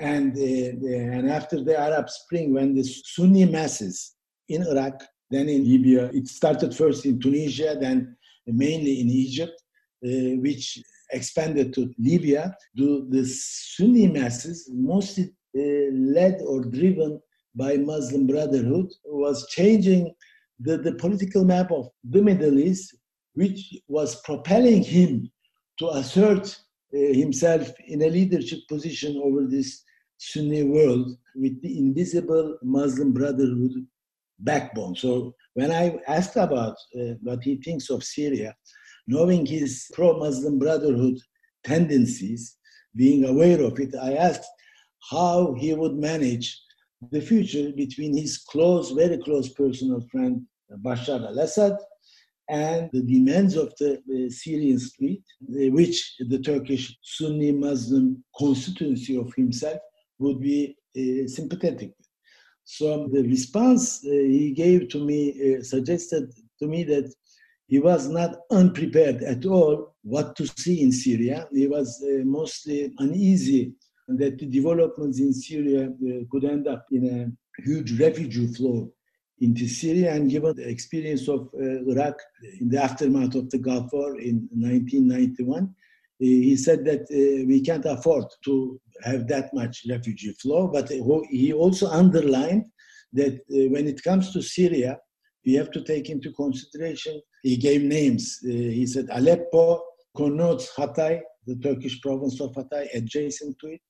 And, 0.00 0.36
uh, 0.36 1.16
and 1.16 1.30
after 1.30 1.62
the 1.62 1.78
Arab 1.78 2.10
Spring, 2.10 2.52
when 2.52 2.74
the 2.74 2.84
Sunni 2.84 3.44
masses 3.46 4.14
in 4.48 4.66
Iraq 4.66 5.02
then 5.30 5.48
in 5.48 5.64
Libya. 5.64 6.10
It 6.12 6.28
started 6.28 6.74
first 6.74 7.06
in 7.06 7.20
Tunisia, 7.20 7.76
then 7.80 8.16
mainly 8.46 9.00
in 9.00 9.08
Egypt, 9.08 9.62
uh, 10.04 10.36
which 10.40 10.82
expanded 11.12 11.72
to 11.74 11.92
Libya. 11.98 12.54
The, 12.74 13.06
the 13.08 13.24
Sunni 13.24 14.08
masses, 14.08 14.68
mostly 14.72 15.30
uh, 15.56 15.92
led 15.92 16.42
or 16.42 16.64
driven 16.64 17.20
by 17.54 17.76
Muslim 17.76 18.26
Brotherhood, 18.26 18.90
was 19.04 19.46
changing 19.48 20.12
the, 20.58 20.76
the 20.78 20.94
political 20.94 21.44
map 21.44 21.70
of 21.72 21.88
the 22.04 22.22
Middle 22.22 22.58
East, 22.58 22.96
which 23.34 23.76
was 23.88 24.20
propelling 24.22 24.82
him 24.82 25.30
to 25.78 25.88
assert 25.90 26.48
uh, 26.94 26.98
himself 27.14 27.72
in 27.86 28.02
a 28.02 28.10
leadership 28.10 28.60
position 28.68 29.20
over 29.24 29.46
this 29.46 29.82
Sunni 30.18 30.64
world 30.64 31.16
with 31.34 31.60
the 31.62 31.78
invisible 31.78 32.58
Muslim 32.62 33.12
Brotherhood 33.12 33.72
backbone. 34.40 34.94
So 34.94 35.34
when 35.54 35.70
I 35.70 35.98
asked 36.06 36.36
about 36.36 36.76
uh, 36.94 37.14
what 37.22 37.42
he 37.42 37.56
thinks 37.56 37.90
of 37.90 38.04
Syria, 38.04 38.54
knowing 39.06 39.46
his 39.46 39.86
pro-Muslim 39.94 40.58
Brotherhood 40.58 41.18
tendencies, 41.64 42.56
being 42.94 43.24
aware 43.24 43.60
of 43.62 43.78
it, 43.78 43.94
I 43.94 44.14
asked 44.14 44.46
how 45.10 45.54
he 45.54 45.72
would 45.74 45.94
manage 45.94 46.60
the 47.10 47.20
future 47.20 47.72
between 47.72 48.16
his 48.16 48.38
close, 48.38 48.90
very 48.90 49.18
close 49.18 49.48
personal 49.48 50.00
friend 50.12 50.46
Bashar 50.82 51.26
al-Assad 51.26 51.76
and 52.48 52.90
the 52.92 53.02
demands 53.02 53.56
of 53.56 53.72
the, 53.78 54.28
Syrian 54.30 54.78
state, 54.78 55.22
which 55.40 56.16
the 56.28 56.38
Turkish 56.38 56.96
Sunni 57.02 57.52
Muslim 57.52 58.22
constituency 58.36 59.16
of 59.16 59.32
himself 59.34 59.78
would 60.18 60.40
be 60.40 60.76
uh, 60.96 61.28
sympathetic 61.28 61.92
with. 61.96 62.08
So 62.64 63.08
the 63.12 63.22
response 63.22 64.04
uh, 64.04 64.10
he 64.10 64.52
gave 64.52 64.88
to 64.90 65.04
me 65.04 65.56
uh, 65.58 65.62
suggested 65.62 66.32
to 66.58 66.66
me 66.66 66.84
that 66.84 67.12
he 67.66 67.78
was 67.78 68.08
not 68.08 68.36
unprepared 68.50 69.22
at 69.22 69.46
all 69.46 69.94
what 70.02 70.34
to 70.36 70.46
see 70.46 70.82
in 70.82 70.92
Syria. 70.92 71.48
He 71.52 71.68
was 71.68 72.02
uh, 72.04 72.24
mostly 72.24 72.92
uneasy 72.98 73.72
that 74.18 74.38
the 74.38 74.46
developments 74.46 75.20
in 75.20 75.32
Syria 75.32 75.88
uh, 75.88 76.24
could 76.30 76.44
end 76.44 76.66
up 76.66 76.86
in 76.90 77.04
a 77.06 77.62
huge 77.62 77.98
refugee 77.98 78.46
flow 78.48 78.92
into 79.40 79.66
Syria. 79.66 80.14
And 80.14 80.30
given 80.30 80.56
the 80.56 80.68
experience 80.68 81.28
of 81.28 81.48
uh, 81.54 81.84
Iraq 81.90 82.20
in 82.60 82.68
the 82.68 82.82
aftermath 82.82 83.34
of 83.34 83.50
the 83.50 83.58
Gulf 83.58 83.92
War 83.92 84.18
in 84.18 84.48
1991, 84.52 85.64
uh, 85.64 85.68
he 86.18 86.56
said 86.56 86.84
that 86.84 87.06
we 87.48 87.62
can't 87.62 87.86
afford 87.86 88.24
to 88.44 88.80
have 89.02 89.26
that 89.28 89.52
much 89.54 89.84
refugee 89.88 90.32
flow, 90.32 90.68
but 90.68 90.90
he 91.30 91.52
also 91.52 91.88
underlined 91.88 92.64
that 93.12 93.34
uh, 93.34 93.68
when 93.70 93.86
it 93.86 94.02
comes 94.02 94.32
to 94.32 94.42
Syria, 94.42 94.98
we 95.44 95.54
have 95.54 95.70
to 95.72 95.82
take 95.82 96.10
into 96.10 96.32
consideration, 96.32 97.20
he 97.42 97.56
gave 97.56 97.82
names. 97.82 98.38
Uh, 98.44 98.48
he 98.48 98.86
said 98.86 99.08
Aleppo 99.10 99.82
connotes 100.16 100.72
Hatay, 100.76 101.20
the 101.46 101.56
Turkish 101.56 102.00
province 102.00 102.40
of 102.40 102.52
Hatay, 102.54 102.88
adjacent 102.94 103.56
to 103.60 103.68
it, 103.68 103.80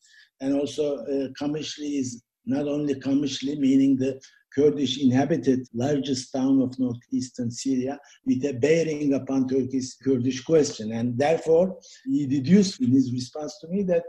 and 0.41 0.55
also 0.55 0.99
uh, 0.99 1.29
Kamishli 1.41 1.99
is 1.99 2.23
not 2.47 2.67
only 2.69 2.95
Kamishli, 2.95 3.59
meaning 3.59 3.97
the 3.97 4.21
Kurdish 4.55 5.01
inhabited 5.01 5.61
largest 5.75 6.33
town 6.33 6.61
of 6.61 6.77
northeastern 6.79 7.51
Syria 7.51 7.99
with 8.27 8.45
a 8.45 8.53
bearing 8.53 9.15
upon 9.15 9.49
Turkey's 9.49 9.97
Kurdish 10.03 10.43
question. 10.43 10.93
And 10.93 11.17
therefore, 11.17 11.79
he 12.05 12.27
deduced 12.27 12.81
in 12.81 12.91
his 12.91 13.13
response 13.13 13.59
to 13.61 13.69
me 13.69 13.85
that 13.85 14.03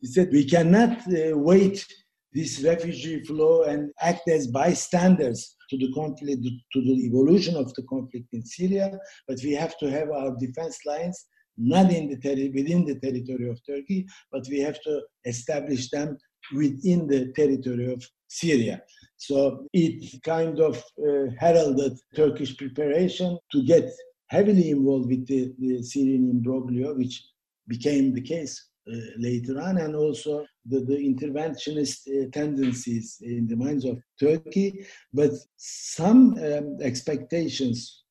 he 0.00 0.06
said, 0.06 0.30
we 0.32 0.44
cannot 0.44 0.98
uh, 1.08 1.36
wait 1.36 1.84
this 2.32 2.62
refugee 2.62 3.24
flow 3.24 3.64
and 3.64 3.90
act 4.00 4.28
as 4.28 4.46
bystanders 4.46 5.56
to 5.68 5.76
the 5.76 5.92
conflict, 5.92 6.42
to 6.72 6.80
the 6.80 7.06
evolution 7.06 7.56
of 7.56 7.74
the 7.74 7.82
conflict 7.82 8.26
in 8.32 8.44
Syria, 8.44 8.96
but 9.26 9.38
we 9.42 9.52
have 9.52 9.76
to 9.78 9.90
have 9.90 10.10
our 10.10 10.36
defense 10.38 10.78
lines 10.86 11.26
not 11.56 11.92
in 11.92 12.08
the 12.08 12.16
ter- 12.16 12.50
within 12.54 12.84
the 12.84 12.98
territory 12.98 13.48
of 13.48 13.60
Turkey, 13.66 14.06
but 14.32 14.46
we 14.50 14.58
have 14.60 14.80
to 14.82 15.02
establish 15.24 15.90
them 15.90 16.16
within 16.54 17.06
the 17.06 17.32
territory 17.32 17.92
of 17.92 18.04
Syria. 18.28 18.82
So 19.16 19.66
it 19.72 20.22
kind 20.22 20.60
of 20.60 20.82
uh, 20.98 21.30
heralded 21.38 21.98
Turkish 22.14 22.56
preparation 22.56 23.38
to 23.52 23.62
get 23.62 23.90
heavily 24.28 24.70
involved 24.70 25.08
with 25.08 25.26
the, 25.26 25.52
the 25.58 25.82
Syrian 25.82 26.30
imbroglio, 26.30 26.96
which 26.96 27.22
became 27.68 28.14
the 28.14 28.22
case 28.22 28.68
uh, 28.90 28.96
later 29.18 29.60
on, 29.60 29.78
and 29.78 29.94
also 29.94 30.46
the, 30.66 30.80
the 30.80 30.96
interventionist 30.96 32.08
uh, 32.08 32.30
tendencies 32.32 33.18
in 33.20 33.46
the 33.46 33.56
minds 33.56 33.84
of 33.84 33.98
Turkey. 34.18 34.86
But 35.12 35.32
some 35.56 36.38
um, 36.38 36.78
expectations, 36.80 38.04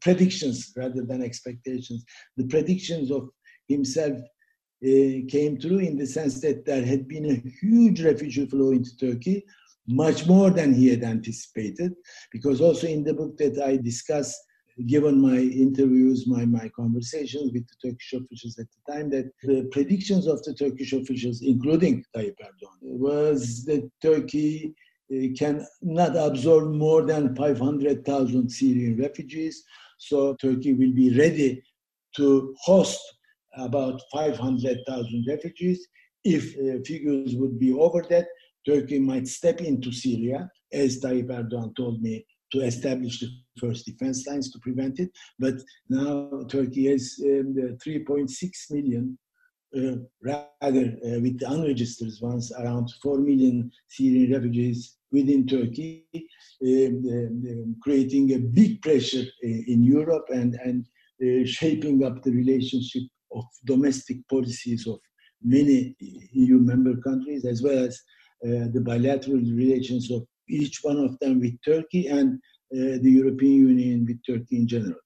predictions 0.00 0.72
rather 0.76 1.02
than 1.02 1.22
expectations, 1.22 2.04
the 2.36 2.46
predictions 2.46 3.10
of 3.10 3.28
himself 3.68 4.18
uh, 4.82 5.20
came 5.28 5.58
true 5.60 5.78
in 5.78 5.96
the 5.96 6.06
sense 6.06 6.40
that 6.40 6.64
there 6.64 6.84
had 6.84 7.06
been 7.06 7.26
a 7.26 7.50
huge 7.60 8.02
refugee 8.02 8.46
flow 8.46 8.70
into 8.70 8.96
Turkey, 8.96 9.44
much 9.86 10.26
more 10.26 10.50
than 10.50 10.72
he 10.72 10.88
had 10.88 11.02
anticipated. 11.02 11.92
Because 12.32 12.60
also 12.60 12.86
in 12.86 13.04
the 13.04 13.14
book 13.14 13.36
that 13.38 13.60
I 13.62 13.76
discuss, 13.76 14.34
given 14.86 15.20
my 15.20 15.36
interviews, 15.36 16.26
my, 16.26 16.46
my 16.46 16.70
conversations 16.74 17.52
with 17.52 17.66
the 17.68 17.88
Turkish 17.90 18.12
officials 18.14 18.58
at 18.58 18.66
the 18.72 18.92
time, 18.92 19.10
that 19.10 19.30
the 19.42 19.68
predictions 19.70 20.26
of 20.26 20.42
the 20.44 20.54
Turkish 20.54 20.92
officials, 20.92 21.42
including 21.42 22.02
Tayyip 22.16 22.36
Erdogan, 22.40 22.78
was 22.80 23.64
that 23.64 23.88
Turkey 24.00 24.74
can 25.36 25.66
not 25.82 26.16
absorb 26.16 26.70
more 26.70 27.02
than 27.02 27.34
500,000 27.34 28.48
Syrian 28.48 28.96
refugees. 29.00 29.64
So 29.98 30.36
Turkey 30.40 30.72
will 30.72 30.92
be 30.92 31.16
ready 31.18 31.62
to 32.16 32.54
host 32.62 33.00
about 33.56 34.00
500,000 34.12 35.24
refugees. 35.28 35.86
If 36.24 36.56
uh, 36.56 36.82
figures 36.84 37.34
would 37.34 37.58
be 37.58 37.72
over 37.72 38.02
that, 38.10 38.26
Turkey 38.66 38.98
might 38.98 39.26
step 39.26 39.60
into 39.60 39.90
Syria, 39.90 40.48
as 40.72 41.00
Tayyip 41.00 41.28
Erdogan 41.28 41.74
told 41.74 42.00
me, 42.02 42.24
to 42.52 42.60
establish 42.60 43.20
the 43.20 43.28
first 43.58 43.86
defense 43.86 44.26
lines 44.26 44.50
to 44.52 44.58
prevent 44.60 45.00
it. 45.00 45.10
But 45.38 45.54
now 45.88 46.44
Turkey 46.48 46.86
has 46.90 47.18
um, 47.24 47.54
3.6 47.84 48.70
million, 48.70 49.18
uh, 49.76 49.96
rather 50.22 50.96
uh, 51.04 51.20
with 51.20 51.38
the 51.40 51.46
unregistered 51.48 52.12
ones, 52.20 52.52
around 52.52 52.90
4 53.02 53.18
million 53.18 53.70
Syrian 53.88 54.32
refugees 54.32 54.98
within 55.12 55.46
Turkey, 55.46 56.06
um, 56.14 57.02
um, 57.08 57.76
creating 57.82 58.32
a 58.32 58.38
big 58.38 58.80
pressure 58.82 59.24
uh, 59.44 59.48
in 59.66 59.82
Europe 59.82 60.26
and, 60.28 60.54
and 60.64 60.86
uh, 61.22 61.44
shaping 61.46 62.04
up 62.04 62.22
the 62.22 62.30
relationship 62.30 63.02
of 63.32 63.44
domestic 63.66 64.16
policies 64.28 64.86
of 64.86 64.98
many 65.42 65.94
EU 66.32 66.58
member 66.58 66.96
countries, 67.00 67.44
as 67.44 67.62
well 67.62 67.78
as 67.78 68.00
uh, 68.44 68.68
the 68.72 68.82
bilateral 68.84 69.38
relations 69.38 70.10
of 70.10 70.26
each 70.48 70.80
one 70.82 70.98
of 70.98 71.18
them 71.20 71.40
with 71.40 71.54
Turkey 71.64 72.08
and 72.08 72.34
uh, 72.72 72.98
the 73.02 73.10
European 73.10 73.68
Union 73.68 74.06
with 74.06 74.18
Turkey 74.26 74.56
in 74.56 74.68
general. 74.68 75.00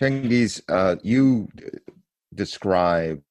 Cengiz, 0.00 0.60
uh, 0.68 0.96
you 1.02 1.48
describe 2.34 3.22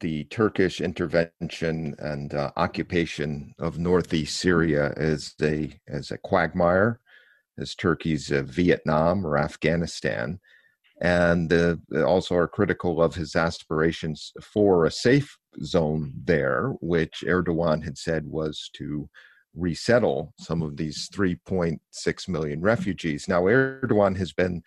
the 0.00 0.24
Turkish 0.24 0.80
intervention 0.80 1.94
and 1.98 2.34
uh, 2.34 2.50
occupation 2.56 3.54
of 3.58 3.78
northeast 3.78 4.38
Syria 4.38 4.92
as 4.96 5.34
a 5.42 5.78
as 5.88 6.10
a 6.10 6.18
quagmire, 6.18 7.00
as 7.58 7.74
Turkey's 7.74 8.30
uh, 8.32 8.42
Vietnam 8.42 9.26
or 9.26 9.38
Afghanistan 9.38 10.38
and 11.00 11.52
uh, 11.52 11.76
also 12.04 12.34
are 12.34 12.48
critical 12.48 13.00
of 13.00 13.14
his 13.14 13.36
aspirations 13.36 14.32
for 14.42 14.84
a 14.84 14.90
safe 14.90 15.38
zone 15.62 16.12
there, 16.24 16.72
which 16.80 17.24
Erdogan 17.26 17.84
had 17.84 17.96
said 17.96 18.26
was 18.26 18.70
to 18.74 19.08
resettle 19.54 20.34
some 20.38 20.62
of 20.62 20.76
these 20.76 21.08
3.6 21.10 22.28
million 22.28 22.60
refugees. 22.60 23.28
Now, 23.28 23.42
Erdogan 23.42 24.16
has 24.16 24.32
been 24.32 24.62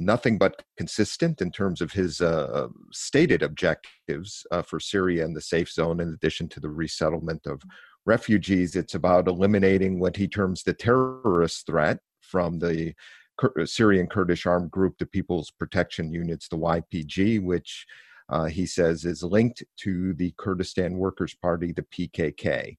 nothing 0.00 0.38
but 0.38 0.62
consistent 0.76 1.40
in 1.40 1.50
terms 1.50 1.80
of 1.80 1.92
his 1.92 2.20
uh, 2.20 2.68
stated 2.92 3.42
objectives 3.42 4.46
uh, 4.50 4.62
for 4.62 4.80
Syria 4.80 5.24
and 5.24 5.36
the 5.36 5.40
safe 5.40 5.70
zone, 5.70 6.00
in 6.00 6.08
addition 6.08 6.48
to 6.50 6.60
the 6.60 6.70
resettlement 6.70 7.46
of 7.46 7.62
refugees. 8.06 8.76
It's 8.76 8.94
about 8.94 9.28
eliminating 9.28 10.00
what 10.00 10.16
he 10.16 10.26
terms 10.26 10.62
the 10.62 10.72
terrorist 10.72 11.66
threat 11.66 11.98
from 12.20 12.58
the 12.58 12.94
uh, 13.42 13.64
Syrian 13.64 14.06
Kurdish 14.06 14.46
armed 14.46 14.70
group, 14.70 14.96
the 14.98 15.06
People's 15.06 15.50
Protection 15.50 16.12
Units, 16.12 16.48
the 16.48 16.58
YPG, 16.58 17.42
which 17.42 17.86
uh, 18.28 18.44
he 18.44 18.66
says 18.66 19.04
is 19.04 19.22
linked 19.22 19.62
to 19.78 20.14
the 20.14 20.32
Kurdistan 20.38 20.96
Workers' 20.96 21.34
Party, 21.34 21.72
the 21.72 21.82
PKK. 21.82 22.76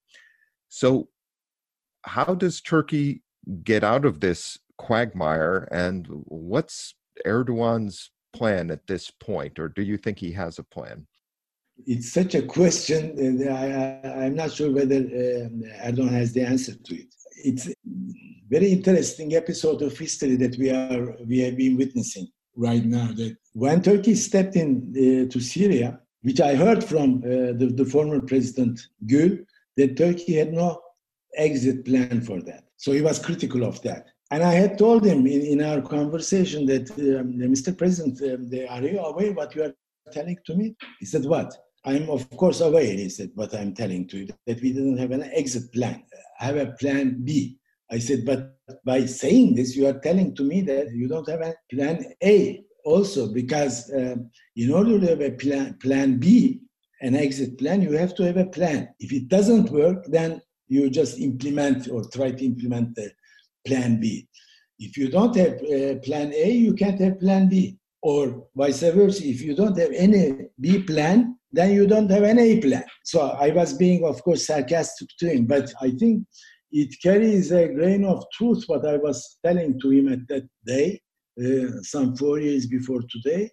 So, 0.69 1.09
how 2.03 2.33
does 2.33 2.61
Turkey 2.61 3.21
get 3.63 3.83
out 3.83 4.05
of 4.05 4.19
this 4.19 4.57
quagmire, 4.81 5.67
and 5.71 6.07
what's 6.09 6.95
Erdogan's 7.25 8.11
plan 8.33 8.71
at 8.71 8.87
this 8.87 9.11
point, 9.11 9.59
or 9.59 9.69
do 9.69 9.81
you 9.81 9.97
think 9.97 10.17
he 10.19 10.31
has 10.31 10.59
a 10.59 10.63
plan? 10.63 11.05
It's 11.85 12.11
such 12.11 12.35
a 12.35 12.41
question. 12.41 13.47
I, 13.47 14.25
am 14.25 14.35
not 14.35 14.51
sure 14.51 14.71
whether 14.71 14.97
um, 14.97 15.63
Erdogan 15.83 16.11
has 16.11 16.33
the 16.33 16.43
answer 16.43 16.73
to 16.75 16.95
it. 16.95 17.13
It's 17.43 17.67
a 17.67 17.73
very 18.49 18.71
interesting 18.71 19.35
episode 19.35 19.81
of 19.81 19.97
history 19.97 20.35
that 20.35 20.57
we 20.57 20.69
are 20.69 21.15
we 21.25 21.39
have 21.39 21.57
been 21.57 21.77
witnessing 21.77 22.27
right 22.55 22.85
now. 22.85 23.07
That 23.13 23.37
when 23.53 23.81
Turkey 23.81 24.15
stepped 24.15 24.55
in 24.55 24.93
uh, 24.95 25.31
to 25.31 25.39
Syria, 25.39 25.99
which 26.21 26.39
I 26.39 26.55
heard 26.55 26.83
from 26.83 27.23
uh, 27.23 27.53
the, 27.59 27.73
the 27.75 27.85
former 27.85 28.21
President 28.21 28.79
Gül, 29.05 29.43
that 29.77 29.97
Turkey 29.97 30.33
had 30.35 30.53
no 30.53 30.79
exit 31.35 31.85
plan 31.85 32.21
for 32.21 32.41
that. 32.43 32.65
So 32.77 32.91
he 32.91 33.01
was 33.01 33.19
critical 33.19 33.63
of 33.63 33.81
that. 33.83 34.10
And 34.31 34.43
I 34.43 34.53
had 34.53 34.77
told 34.77 35.05
him 35.05 35.27
in, 35.27 35.41
in 35.41 35.61
our 35.61 35.81
conversation 35.81 36.65
that, 36.67 36.89
um, 36.91 37.33
Mr. 37.37 37.77
President, 37.77 38.21
um, 38.21 38.49
are 38.69 38.81
you 38.81 38.99
aware 38.99 39.33
what 39.33 39.53
you 39.55 39.63
are 39.63 39.73
telling 40.11 40.37
to 40.45 40.55
me? 40.55 40.75
He 40.99 41.05
said, 41.05 41.25
What? 41.25 41.53
I'm 41.83 42.09
of 42.09 42.29
course 42.29 42.61
aware, 42.61 42.83
he 42.83 43.09
said, 43.09 43.31
what 43.33 43.55
I'm 43.55 43.73
telling 43.73 44.07
to 44.09 44.19
you, 44.19 44.27
that 44.45 44.61
we 44.61 44.71
didn't 44.71 44.97
have 44.97 45.11
an 45.11 45.23
exit 45.33 45.73
plan. 45.73 46.03
I 46.39 46.45
have 46.45 46.57
a 46.57 46.73
plan 46.73 47.21
B. 47.23 47.57
I 47.91 47.97
said, 47.97 48.23
but 48.25 48.55
by 48.85 49.05
saying 49.05 49.55
this, 49.55 49.75
you 49.75 49.87
are 49.87 49.99
telling 49.99 50.35
to 50.35 50.43
me 50.43 50.61
that 50.61 50.91
you 50.93 51.07
don't 51.07 51.27
have 51.27 51.41
a 51.41 51.55
plan 51.73 52.05
A 52.23 52.63
also, 52.85 53.33
because 53.33 53.91
um, 53.93 54.29
in 54.55 54.71
order 54.71 54.99
to 54.99 55.07
have 55.07 55.21
a 55.21 55.31
plan, 55.31 55.77
plan 55.81 56.17
B, 56.17 56.61
an 57.01 57.15
exit 57.15 57.57
plan, 57.57 57.81
you 57.81 57.93
have 57.93 58.13
to 58.15 58.23
have 58.23 58.37
a 58.37 58.45
plan. 58.45 58.89
If 58.99 59.11
it 59.11 59.27
doesn't 59.27 59.71
work, 59.71 60.05
then 60.07 60.39
you 60.67 60.89
just 60.89 61.19
implement 61.19 61.89
or 61.89 62.07
try 62.09 62.31
to 62.31 62.45
implement 62.45 62.95
the 62.95 63.11
plan 63.65 63.99
B. 63.99 64.27
If 64.79 64.97
you 64.97 65.09
don't 65.09 65.35
have 65.35 65.53
uh, 65.53 65.99
plan 65.99 66.33
A, 66.33 66.51
you 66.51 66.73
can't 66.73 66.99
have 67.01 67.19
plan 67.19 67.49
B. 67.49 67.77
Or 68.03 68.47
vice 68.55 68.81
versa, 68.81 69.23
if 69.23 69.41
you 69.41 69.55
don't 69.55 69.77
have 69.77 69.91
any 69.93 70.47
B 70.59 70.81
plan, 70.81 71.37
then 71.51 71.71
you 71.71 71.85
don't 71.85 72.09
have 72.09 72.23
an 72.23 72.39
A 72.39 72.59
plan. 72.59 72.83
So 73.03 73.21
I 73.21 73.51
was 73.51 73.73
being, 73.73 74.03
of 74.03 74.23
course, 74.23 74.47
sarcastic 74.47 75.09
to 75.19 75.29
him, 75.31 75.45
but 75.45 75.71
I 75.81 75.91
think 75.91 76.25
it 76.71 76.95
carries 77.03 77.51
a 77.51 77.67
grain 77.67 78.05
of 78.05 78.25
truth 78.33 78.63
what 78.67 78.87
I 78.87 78.97
was 78.97 79.37
telling 79.45 79.79
to 79.81 79.89
him 79.91 80.07
at 80.07 80.27
that 80.29 80.47
day, 80.65 80.99
uh, 81.39 81.81
some 81.83 82.15
four 82.15 82.39
years 82.39 82.65
before 82.65 83.01
today, 83.09 83.51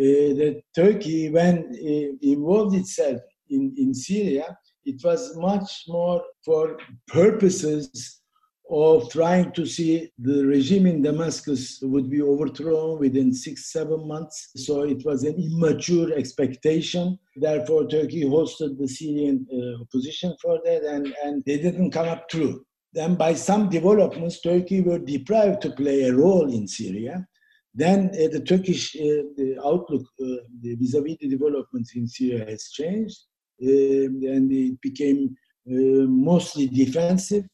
uh, 0.00 0.34
that 0.40 0.62
Turkey, 0.74 1.30
when 1.30 1.58
uh, 1.58 2.16
involved 2.22 2.74
itself 2.74 3.20
in, 3.50 3.74
in 3.76 3.94
Syria, 3.94 4.56
it 4.84 5.02
was 5.04 5.36
much 5.36 5.84
more 5.88 6.22
for 6.44 6.76
purposes 7.06 8.22
of 8.70 9.10
trying 9.10 9.52
to 9.52 9.66
see 9.66 10.10
the 10.18 10.44
regime 10.46 10.86
in 10.86 11.02
Damascus 11.02 11.80
would 11.82 12.08
be 12.08 12.22
overthrown 12.22 12.98
within 12.98 13.32
six, 13.32 13.70
seven 13.70 14.08
months. 14.08 14.50
So 14.56 14.82
it 14.82 15.04
was 15.04 15.24
an 15.24 15.34
immature 15.34 16.14
expectation. 16.14 17.18
Therefore, 17.36 17.86
Turkey 17.86 18.24
hosted 18.24 18.78
the 18.78 18.88
Syrian 18.88 19.46
uh, 19.52 19.82
opposition 19.82 20.34
for 20.40 20.60
that, 20.64 20.82
and, 20.82 21.14
and 21.22 21.42
they 21.44 21.58
didn't 21.58 21.90
come 21.90 22.08
up 22.08 22.28
true. 22.28 22.64
Then, 22.94 23.16
by 23.16 23.34
some 23.34 23.68
developments, 23.68 24.40
Turkey 24.40 24.80
were 24.80 24.98
deprived 24.98 25.60
to 25.62 25.70
play 25.70 26.04
a 26.04 26.14
role 26.14 26.50
in 26.50 26.66
Syria. 26.66 27.26
Then 27.74 28.10
uh, 28.14 28.28
the 28.32 28.40
Turkish 28.40 28.94
uh, 28.94 29.26
the 29.36 29.60
outlook 29.64 30.06
uh, 30.22 30.36
vis-a-vis 30.62 31.16
the 31.20 31.28
developments 31.28 31.96
in 31.96 32.06
Syria 32.06 32.46
has 32.48 32.70
changed, 32.70 33.18
um, 33.62 34.20
and 34.22 34.50
it 34.52 34.80
became 34.80 35.36
uh, 35.68 36.06
mostly 36.06 36.68
defensive 36.68 37.44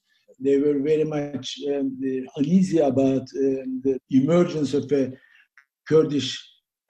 they 0.42 0.58
were 0.58 0.78
very 0.78 1.04
much 1.04 1.58
um, 1.68 1.98
uneasy 2.36 2.78
about 2.78 3.22
um, 3.22 3.80
the 3.84 3.98
emergence 4.10 4.74
of 4.74 4.90
a 4.92 5.12
Kurdish 5.88 6.38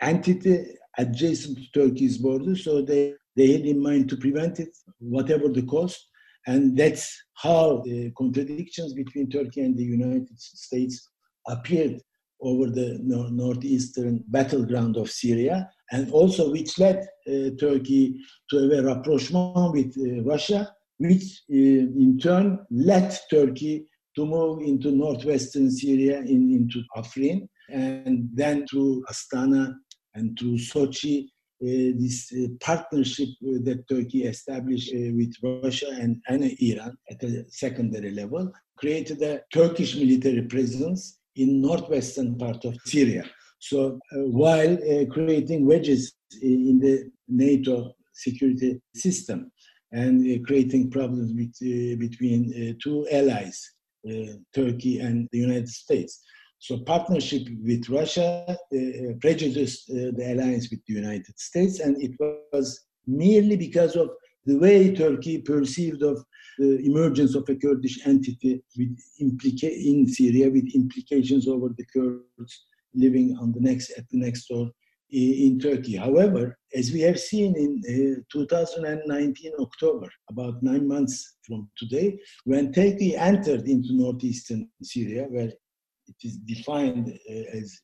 entity 0.01 0.67
adjacent 0.99 1.59
to 1.59 1.71
Turkey's 1.73 2.19
border. 2.19 2.57
So 2.57 2.83
they, 2.83 3.15
they 3.37 3.53
had 3.53 3.63
in 3.63 3.83
mind 3.83 4.09
to 4.11 4.17
prevent 4.17 4.61
it, 4.61 4.77
whatever 4.99 5.49
the 5.49 5.63
cost. 5.63 6.07
And 6.47 6.77
that's 6.77 7.17
how 7.35 7.83
the 7.85 8.13
contradictions 8.17 8.95
between 8.95 9.31
Turkey 9.31 9.61
and 9.61 9.77
the 9.77 9.85
United 9.85 10.39
States 10.39 11.09
appeared 11.47 12.01
over 12.43 12.71
the 12.71 12.99
northeastern 13.03 14.25
battleground 14.29 14.97
of 14.97 15.11
Syria, 15.11 15.69
and 15.93 16.11
also 16.11 16.51
which 16.51 16.79
led 16.79 17.07
uh, 17.29 17.51
Turkey 17.59 18.17
to 18.49 18.57
a 18.79 18.83
rapprochement 18.83 19.73
with 19.73 19.95
uh, 19.99 20.23
Russia 20.23 20.73
which 21.01 21.43
uh, 21.51 21.83
in 22.03 22.19
turn 22.23 22.59
led 22.71 23.17
Turkey 23.31 23.87
to 24.17 24.27
move 24.27 24.61
into 24.61 24.91
northwestern 24.91 25.71
Syria 25.71 26.19
in, 26.21 26.53
into 26.53 26.83
Afrin 26.97 27.49
and 27.73 28.29
then 28.35 28.67
to 28.71 29.03
Astana 29.11 29.75
and 30.15 30.37
to 30.39 30.57
Sochi 30.57 31.25
uh, 31.63 31.93
this 31.99 32.33
uh, 32.33 32.49
partnership 32.61 33.29
that 33.41 33.85
Turkey 33.89 34.25
established 34.25 34.91
with 34.95 35.33
Russia 35.43 35.89
and, 35.93 36.17
and 36.29 36.45
Iran 36.59 36.97
at 37.11 37.23
a 37.23 37.45
secondary 37.49 38.11
level 38.11 38.51
created 38.77 39.23
a 39.23 39.41
Turkish 39.53 39.95
military 39.95 40.43
presence 40.43 41.19
in 41.37 41.61
northwestern 41.61 42.37
part 42.37 42.65
of 42.65 42.77
Syria. 42.85 43.25
So 43.59 43.99
uh, 44.13 44.19
while 44.21 44.75
uh, 44.75 45.05
creating 45.07 45.67
wedges 45.67 46.15
in 46.43 46.79
the 46.81 47.11
NATO 47.29 47.93
security 48.13 48.81
system 48.95 49.51
and 49.93 50.21
uh, 50.25 50.43
creating 50.47 50.91
problems 50.91 51.33
with, 51.35 51.99
between 51.99 52.77
two 52.83 53.07
allies, 53.11 53.59
Turkey 54.55 55.01
and 55.01 55.29
the 55.33 55.39
United 55.39 55.69
States. 55.69 56.23
So 56.61 56.79
partnership 56.81 57.49
with 57.65 57.89
Russia 57.89 58.45
uh, 58.49 59.13
prejudiced 59.23 59.91
uh, 59.91 60.13
the 60.15 60.35
alliance 60.35 60.71
with 60.71 60.81
the 60.87 60.93
United 60.93 61.39
States, 61.39 61.81
and 61.81 62.01
it 62.03 62.13
was 62.53 62.85
merely 63.07 63.57
because 63.57 63.97
of 63.97 64.11
the 64.45 64.59
way 64.59 64.95
Turkey 64.95 65.39
perceived 65.39 66.03
of 66.03 66.23
the 66.59 66.79
emergence 66.85 67.35
of 67.35 67.49
a 67.49 67.55
Kurdish 67.55 68.07
entity 68.07 68.63
with 68.77 68.95
implica- 69.23 69.87
in 69.91 70.07
Syria 70.07 70.51
with 70.51 70.75
implications 70.75 71.49
over 71.49 71.71
the 71.71 71.87
Kurds 71.95 72.67
living 72.95 73.39
on 73.41 73.53
the 73.53 73.61
next 73.61 73.91
at 73.93 74.07
the 74.11 74.19
next 74.19 74.49
door 74.49 74.71
in 75.13 75.59
Turkey. 75.59 75.97
However, 75.97 76.57
as 76.75 76.93
we 76.93 77.01
have 77.01 77.19
seen 77.19 77.57
in 77.57 78.17
uh, 78.19 78.23
2019 78.33 79.53
October, 79.59 80.09
about 80.31 80.63
nine 80.63 80.87
months 80.87 81.37
from 81.47 81.69
today, 81.77 82.19
when 82.45 82.73
Turkey 82.73 83.17
entered 83.17 83.69
into 83.69 83.95
northeastern 83.95 84.69
Syria, 84.83 85.27
where 85.29 85.49
it 86.11 86.17
is 86.23 86.37
defined 86.39 87.19
uh, 87.29 87.57
as 87.57 87.81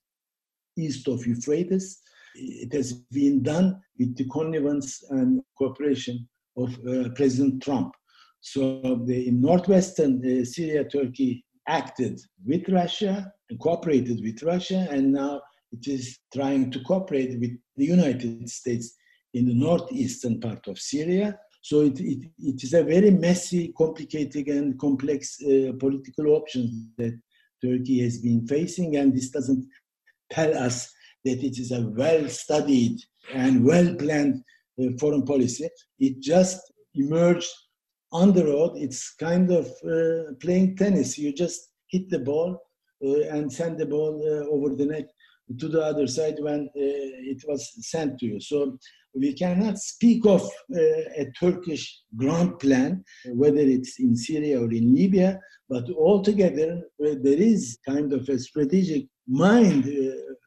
east 0.76 1.08
of 1.08 1.26
Euphrates. 1.26 2.00
It 2.34 2.72
has 2.72 2.92
been 2.92 3.42
done 3.42 3.80
with 3.98 4.16
the 4.16 4.28
connivance 4.28 5.02
and 5.10 5.40
cooperation 5.56 6.28
of 6.56 6.76
uh, 6.86 7.08
President 7.14 7.62
Trump. 7.62 7.94
So 8.40 9.02
the, 9.06 9.28
in 9.28 9.40
northwestern 9.40 10.22
uh, 10.24 10.44
Syria, 10.44 10.84
Turkey 10.84 11.44
acted 11.66 12.20
with 12.44 12.68
Russia 12.68 13.32
and 13.50 13.58
cooperated 13.58 14.20
with 14.22 14.42
Russia, 14.42 14.86
and 14.90 15.12
now 15.12 15.40
it 15.76 15.90
is 15.90 16.18
trying 16.34 16.70
to 16.70 16.80
cooperate 16.80 17.38
with 17.40 17.56
the 17.76 17.84
United 17.84 18.48
States 18.48 18.94
in 19.34 19.46
the 19.46 19.54
northeastern 19.54 20.40
part 20.40 20.66
of 20.68 20.78
Syria. 20.78 21.38
So 21.62 21.80
it, 21.80 21.98
it, 22.00 22.30
it 22.38 22.62
is 22.62 22.74
a 22.74 22.84
very 22.84 23.10
messy, 23.10 23.72
complicated, 23.76 24.48
and 24.48 24.78
complex 24.78 25.42
uh, 25.42 25.72
political 25.78 26.28
option 26.28 26.92
that 26.96 27.18
Turkey 27.62 28.00
has 28.02 28.18
been 28.18 28.46
facing, 28.46 28.96
and 28.96 29.14
this 29.14 29.30
doesn't 29.30 29.66
tell 30.30 30.56
us 30.56 30.92
that 31.24 31.42
it 31.42 31.58
is 31.58 31.72
a 31.72 31.82
well 31.82 32.28
studied 32.28 32.98
and 33.34 33.64
well 33.64 33.94
planned 33.96 34.42
uh, 34.80 34.90
foreign 35.00 35.24
policy. 35.24 35.68
It 35.98 36.20
just 36.20 36.60
emerged 36.94 37.50
on 38.12 38.32
the 38.32 38.44
road. 38.44 38.76
It's 38.76 39.14
kind 39.14 39.50
of 39.50 39.66
uh, 39.84 40.34
playing 40.40 40.76
tennis. 40.76 41.18
You 41.18 41.32
just 41.32 41.72
hit 41.88 42.08
the 42.10 42.20
ball 42.20 42.62
uh, 43.04 43.22
and 43.34 43.52
send 43.52 43.78
the 43.78 43.86
ball 43.86 44.22
uh, 44.22 44.46
over 44.54 44.74
the 44.74 44.86
net 44.86 45.10
to 45.58 45.68
the 45.68 45.80
other 45.80 46.06
side 46.06 46.36
when 46.40 46.68
uh, 46.68 46.70
it 46.74 47.42
was 47.46 47.72
sent 47.88 48.18
to 48.18 48.26
you. 48.26 48.40
So 48.40 48.78
we 49.14 49.32
cannot 49.32 49.78
speak 49.78 50.26
of 50.26 50.42
uh, 50.42 50.78
a 51.22 51.26
Turkish 51.38 52.00
ground 52.16 52.58
plan, 52.58 53.04
whether 53.26 53.60
it's 53.60 53.98
in 53.98 54.16
Syria 54.16 54.60
or 54.60 54.70
in 54.72 54.94
Libya, 54.94 55.40
but 55.68 55.88
altogether 55.90 56.82
uh, 57.04 57.14
there 57.22 57.40
is 57.52 57.78
kind 57.86 58.12
of 58.12 58.28
a 58.28 58.38
strategic 58.38 59.06
mind 59.28 59.92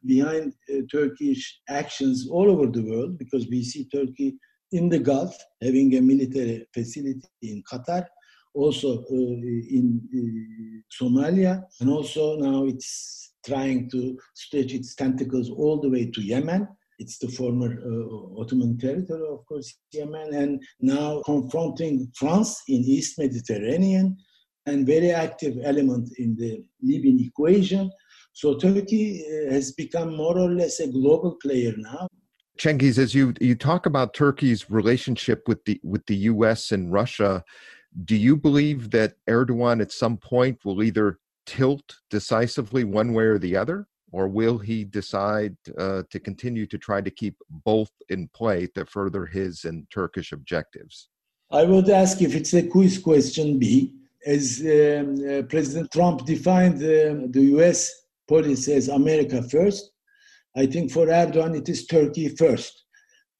behind 0.06 0.54
Turkish 0.90 1.60
actions 1.68 2.26
all 2.30 2.50
over 2.50 2.66
the 2.66 2.82
world 2.82 3.18
because 3.18 3.46
we 3.50 3.62
see 3.62 3.86
Turkey 3.92 4.36
in 4.72 4.88
the 4.88 4.98
Gulf 4.98 5.36
having 5.60 5.96
a 5.96 6.00
military 6.00 6.66
facility 6.72 7.28
in 7.42 7.62
Qatar, 7.70 8.06
also 8.54 9.00
uh, 9.00 9.04
in 9.10 10.00
uh, 10.14 11.04
Somalia, 11.04 11.62
and 11.80 11.90
also 11.90 12.36
now 12.36 12.64
it's 12.64 13.19
trying 13.46 13.90
to 13.90 14.18
stretch 14.34 14.72
its 14.72 14.94
tentacles 14.94 15.50
all 15.50 15.80
the 15.80 15.88
way 15.88 16.10
to 16.10 16.20
Yemen 16.22 16.68
it's 17.00 17.18
the 17.18 17.28
former 17.28 17.80
uh, 17.82 18.40
Ottoman 18.40 18.76
territory, 18.78 19.26
of 19.26 19.44
course, 19.46 19.78
Yemen, 19.90 20.34
and 20.34 20.62
now 20.80 21.22
confronting 21.24 22.12
France 22.14 22.62
in 22.68 22.82
East 22.84 23.18
Mediterranean 23.18 24.18
and 24.66 24.86
very 24.86 25.10
active 25.10 25.56
element 25.64 26.10
in 26.18 26.36
the 26.36 26.62
Libyan 26.82 27.18
equation. 27.18 27.90
So 28.34 28.58
Turkey 28.58 29.24
uh, 29.24 29.50
has 29.50 29.72
become 29.72 30.14
more 30.14 30.38
or 30.38 30.50
less 30.50 30.78
a 30.80 30.88
global 30.88 31.36
player 31.42 31.72
now. 31.78 32.06
Cengiz, 32.58 32.98
as 32.98 33.14
you 33.14 33.32
you 33.40 33.54
talk 33.54 33.86
about 33.86 34.12
Turkey's 34.12 34.70
relationship 34.70 35.48
with 35.48 35.64
the 35.64 35.80
with 35.82 36.04
the 36.04 36.16
U.S. 36.32 36.70
and 36.70 36.92
Russia, 36.92 37.42
do 38.04 38.14
you 38.14 38.36
believe 38.36 38.90
that 38.90 39.14
Erdogan 39.26 39.80
at 39.80 39.90
some 39.90 40.18
point 40.18 40.58
will 40.66 40.82
either 40.82 41.18
tilt 41.50 41.96
decisively 42.10 42.84
one 42.84 43.12
way 43.12 43.24
or 43.24 43.38
the 43.38 43.56
other? 43.56 43.86
or 44.12 44.28
will 44.28 44.58
he 44.58 44.84
decide 44.84 45.56
uh, 45.78 46.02
to 46.10 46.18
continue 46.18 46.66
to 46.66 46.78
try 46.78 47.00
to 47.00 47.10
keep 47.10 47.36
both 47.64 47.90
in 48.08 48.28
play 48.28 48.66
to 48.74 48.84
further 48.84 49.26
his 49.26 49.64
and 49.64 49.86
Turkish 49.90 50.32
objectives? 50.32 51.08
I 51.50 51.64
would 51.64 51.88
ask 51.90 52.20
if 52.22 52.34
it's 52.34 52.54
a 52.54 52.66
quiz 52.66 52.98
question 52.98 53.58
B, 53.58 53.94
as 54.26 54.60
um, 54.60 55.14
uh, 55.28 55.42
President 55.42 55.90
Trump 55.92 56.24
defined 56.24 56.76
um, 56.76 57.30
the 57.30 57.44
US 57.56 57.90
policy 58.28 58.74
as 58.74 58.88
America 58.88 59.42
first. 59.42 59.90
I 60.56 60.66
think 60.66 60.90
for 60.90 61.06
Erdogan 61.06 61.56
it 61.56 61.68
is 61.68 61.86
Turkey 61.86 62.28
first. 62.28 62.79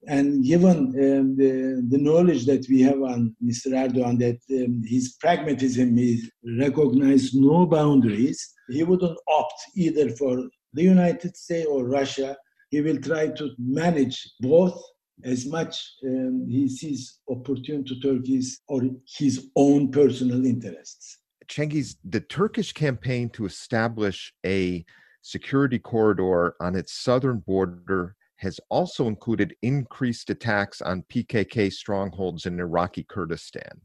And 0.07 0.43
given 0.43 0.77
um, 0.77 1.37
the, 1.37 1.85
the 1.89 1.97
knowledge 1.97 2.45
that 2.47 2.65
we 2.67 2.81
have 2.81 3.01
on 3.01 3.35
Mr. 3.43 3.67
Erdogan, 3.67 4.17
that 4.19 4.39
um, 4.63 4.81
his 4.83 5.15
pragmatism 5.19 5.97
is 5.97 6.31
recognized 6.59 7.35
no 7.35 7.67
boundaries, 7.67 8.53
he 8.69 8.83
wouldn't 8.83 9.17
opt 9.27 9.61
either 9.75 10.09
for 10.09 10.49
the 10.73 10.83
United 10.83 11.37
States 11.37 11.67
or 11.69 11.85
Russia. 11.85 12.35
He 12.69 12.81
will 12.81 12.97
try 12.97 13.27
to 13.27 13.51
manage 13.59 14.27
both 14.39 14.81
as 15.23 15.45
much 15.45 15.93
um, 16.05 16.47
he 16.49 16.67
sees 16.67 17.19
opportune 17.29 17.83
to 17.85 17.99
Turkey's 17.99 18.61
or 18.67 18.81
his 19.17 19.49
own 19.55 19.91
personal 19.91 20.45
interests. 20.45 21.19
Cengiz, 21.47 21.95
the 22.03 22.21
Turkish 22.21 22.71
campaign 22.73 23.29
to 23.31 23.45
establish 23.45 24.33
a 24.45 24.85
security 25.21 25.77
corridor 25.77 26.55
on 26.59 26.75
its 26.75 26.93
southern 26.93 27.39
border 27.39 28.15
has 28.41 28.59
also 28.69 29.07
included 29.07 29.55
increased 29.61 30.29
attacks 30.31 30.81
on 30.81 31.03
PKK 31.13 31.71
strongholds 31.71 32.47
in 32.47 32.59
Iraqi 32.59 33.05
Kurdistan. 33.07 33.81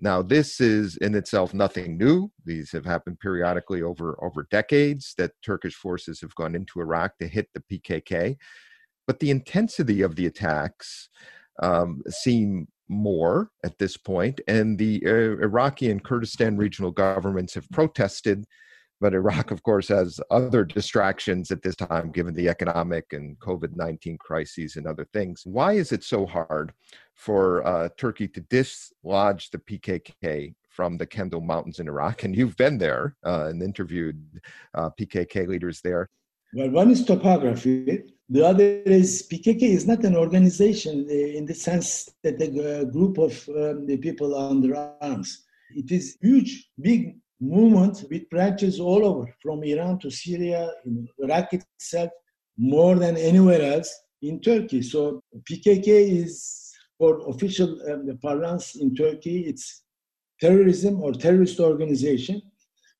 Now, 0.00 0.22
this 0.22 0.60
is 0.60 0.96
in 0.96 1.14
itself 1.14 1.52
nothing 1.52 1.98
new. 1.98 2.32
These 2.46 2.72
have 2.72 2.86
happened 2.86 3.20
periodically 3.20 3.82
over, 3.82 4.16
over 4.24 4.46
decades 4.50 5.14
that 5.18 5.32
Turkish 5.44 5.74
forces 5.74 6.22
have 6.22 6.34
gone 6.34 6.54
into 6.54 6.80
Iraq 6.80 7.18
to 7.18 7.28
hit 7.28 7.48
the 7.52 7.60
PKK. 7.70 8.36
But 9.06 9.20
the 9.20 9.30
intensity 9.30 10.00
of 10.00 10.16
the 10.16 10.24
attacks 10.24 11.10
um, 11.62 12.00
seem 12.08 12.68
more 12.88 13.50
at 13.64 13.78
this 13.78 13.98
point, 13.98 14.40
and 14.48 14.78
the 14.78 15.02
uh, 15.04 15.44
Iraqi 15.44 15.90
and 15.90 16.02
Kurdistan 16.02 16.56
regional 16.56 16.90
governments 16.90 17.52
have 17.54 17.68
protested 17.70 18.46
but 19.00 19.14
Iraq, 19.14 19.50
of 19.50 19.62
course, 19.62 19.88
has 19.88 20.20
other 20.30 20.64
distractions 20.64 21.50
at 21.50 21.62
this 21.62 21.74
time, 21.74 22.10
given 22.10 22.34
the 22.34 22.48
economic 22.48 23.12
and 23.12 23.38
COVID 23.38 23.74
19 23.74 24.18
crises 24.18 24.76
and 24.76 24.86
other 24.86 25.06
things. 25.12 25.42
Why 25.44 25.72
is 25.72 25.92
it 25.92 26.04
so 26.04 26.26
hard 26.26 26.72
for 27.14 27.66
uh, 27.66 27.88
Turkey 27.96 28.28
to 28.28 28.40
dislodge 28.42 29.50
the 29.50 29.58
PKK 29.58 30.54
from 30.68 30.98
the 30.98 31.06
Qandil 31.06 31.42
Mountains 31.42 31.80
in 31.80 31.88
Iraq? 31.88 32.24
And 32.24 32.36
you've 32.36 32.56
been 32.56 32.76
there 32.76 33.16
uh, 33.24 33.46
and 33.46 33.62
interviewed 33.62 34.22
uh, 34.74 34.90
PKK 34.90 35.48
leaders 35.48 35.80
there. 35.80 36.10
Well, 36.52 36.70
one 36.70 36.90
is 36.90 37.04
topography. 37.04 38.02
The 38.28 38.46
other 38.46 38.64
is 38.64 39.26
PKK 39.32 39.62
is 39.62 39.86
not 39.86 40.04
an 40.04 40.14
organization 40.14 41.06
uh, 41.08 41.14
in 41.14 41.46
the 41.46 41.54
sense 41.54 42.10
that 42.22 42.40
a 42.42 42.84
group 42.84 43.18
of 43.18 43.48
um, 43.48 43.86
the 43.86 43.96
people 43.96 44.36
under 44.36 44.76
arms. 45.00 45.46
It 45.74 45.90
is 45.92 46.18
huge, 46.20 46.68
big 46.80 47.19
movement 47.40 48.04
with 48.10 48.28
branches 48.28 48.78
all 48.78 49.04
over, 49.04 49.34
from 49.42 49.64
Iran 49.64 49.98
to 50.00 50.10
Syria, 50.10 50.70
in 50.84 51.08
Iraq 51.18 51.52
itself, 51.54 52.10
more 52.58 52.96
than 52.96 53.16
anywhere 53.16 53.62
else 53.62 53.90
in 54.22 54.40
Turkey. 54.40 54.82
So 54.82 55.22
PKK 55.50 55.88
is, 56.24 56.72
for 56.98 57.26
official 57.28 57.80
um, 57.90 58.18
parlance 58.22 58.76
in 58.76 58.94
Turkey, 58.94 59.46
it's 59.46 59.82
terrorism 60.40 61.02
or 61.02 61.12
terrorist 61.12 61.58
organization. 61.60 62.42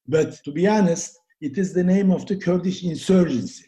But 0.08 0.42
to 0.44 0.52
be 0.52 0.66
honest, 0.66 1.18
it 1.40 1.58
is 1.58 1.72
the 1.72 1.84
name 1.84 2.10
of 2.10 2.26
the 2.26 2.36
Kurdish 2.36 2.84
insurgency. 2.84 3.66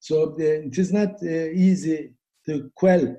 So 0.00 0.34
the, 0.36 0.64
it 0.64 0.78
is 0.78 0.92
not 0.92 1.14
uh, 1.22 1.26
easy 1.26 2.12
to 2.46 2.70
quell 2.74 3.02
an 3.02 3.18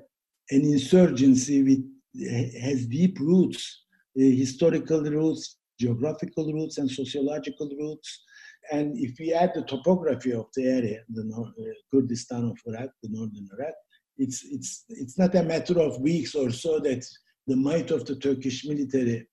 insurgency 0.50 1.62
which 1.62 2.52
has 2.60 2.86
deep 2.86 3.18
roots, 3.18 3.84
uh, 4.18 4.22
historical 4.22 5.02
roots, 5.02 5.56
geographical 5.78 6.52
roots 6.52 6.78
and 6.78 6.90
sociological 6.90 7.68
roots. 7.78 8.22
And 8.70 8.96
if 8.96 9.18
we 9.18 9.32
add 9.32 9.52
the 9.54 9.62
topography 9.62 10.32
of 10.32 10.46
the 10.54 10.66
area, 10.66 11.02
the 11.08 11.22
uh, 11.36 11.72
Kurdistan 11.90 12.44
of 12.44 12.58
Iraq, 12.66 12.90
the 13.02 13.08
northern 13.10 13.48
Iraq, 13.58 13.74
it's, 14.18 14.44
it's, 14.44 14.84
it's 14.88 15.18
not 15.18 15.34
a 15.34 15.42
matter 15.42 15.80
of 15.80 16.00
weeks 16.00 16.34
or 16.34 16.50
so 16.50 16.78
that 16.80 17.04
the 17.46 17.56
might 17.56 17.90
of 17.90 18.04
the 18.04 18.16
Turkish 18.16 18.64
military 18.64 19.26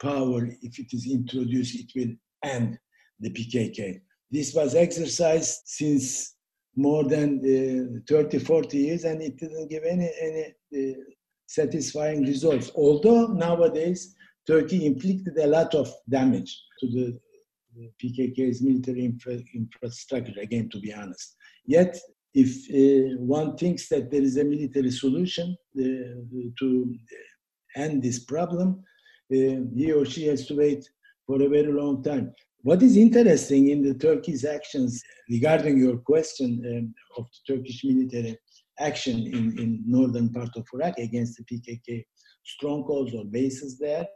power, 0.00 0.46
if 0.60 0.78
it 0.78 0.92
is 0.92 1.06
introduced, 1.10 1.74
it 1.76 1.90
will 1.96 2.14
end 2.44 2.78
the 3.20 3.30
PKK. 3.30 4.00
This 4.30 4.52
was 4.54 4.74
exercised 4.74 5.62
since 5.64 6.34
more 6.76 7.04
than 7.04 7.38
uh, 7.38 8.00
30, 8.08 8.38
40 8.40 8.78
years, 8.78 9.04
and 9.04 9.22
it 9.22 9.36
didn't 9.38 9.70
give 9.70 9.84
any, 9.84 10.10
any 10.20 10.54
uh, 10.76 11.00
satisfying 11.46 12.22
results. 12.22 12.70
Although 12.74 13.28
nowadays 13.28 14.14
Turkey 14.46 14.86
inflicted 14.86 15.36
a 15.38 15.46
lot 15.46 15.74
of 15.74 15.92
damage 16.08 16.62
to 16.80 16.86
the 16.88 17.18
PKK's 18.02 18.62
military 18.62 19.04
infra 19.04 19.38
infrastructure, 19.54 20.38
again, 20.40 20.68
to 20.70 20.78
be 20.78 20.92
honest. 20.92 21.36
Yet, 21.66 21.98
if 22.34 22.68
uh, 22.70 23.16
one 23.20 23.56
thinks 23.56 23.88
that 23.88 24.10
there 24.10 24.22
is 24.22 24.36
a 24.36 24.44
military 24.44 24.90
solution 24.90 25.56
uh, 25.78 25.82
to 26.58 26.94
end 27.76 28.02
this 28.02 28.24
problem, 28.24 28.82
uh, 29.32 29.64
he 29.74 29.92
or 29.92 30.04
she 30.04 30.26
has 30.26 30.46
to 30.46 30.56
wait 30.56 30.88
for 31.26 31.42
a 31.42 31.48
very 31.48 31.72
long 31.72 32.02
time. 32.02 32.34
What 32.62 32.82
is 32.82 32.96
interesting 32.96 33.68
in 33.68 33.82
the 33.82 33.94
Turkey's 33.94 34.44
actions 34.44 35.02
regarding 35.28 35.78
your 35.78 35.98
question 35.98 36.62
um, 36.66 36.94
of 37.16 37.28
the 37.30 37.54
Turkish 37.54 37.84
military 37.84 38.38
action 38.78 39.18
in, 39.26 39.58
in 39.58 39.82
northern 39.86 40.32
part 40.32 40.50
of 40.56 40.66
Iraq 40.72 40.98
against 40.98 41.38
the 41.38 41.44
PKK 41.44 42.04
strongholds 42.44 43.14
or 43.14 43.24
bases 43.24 43.78
there, 43.78 44.06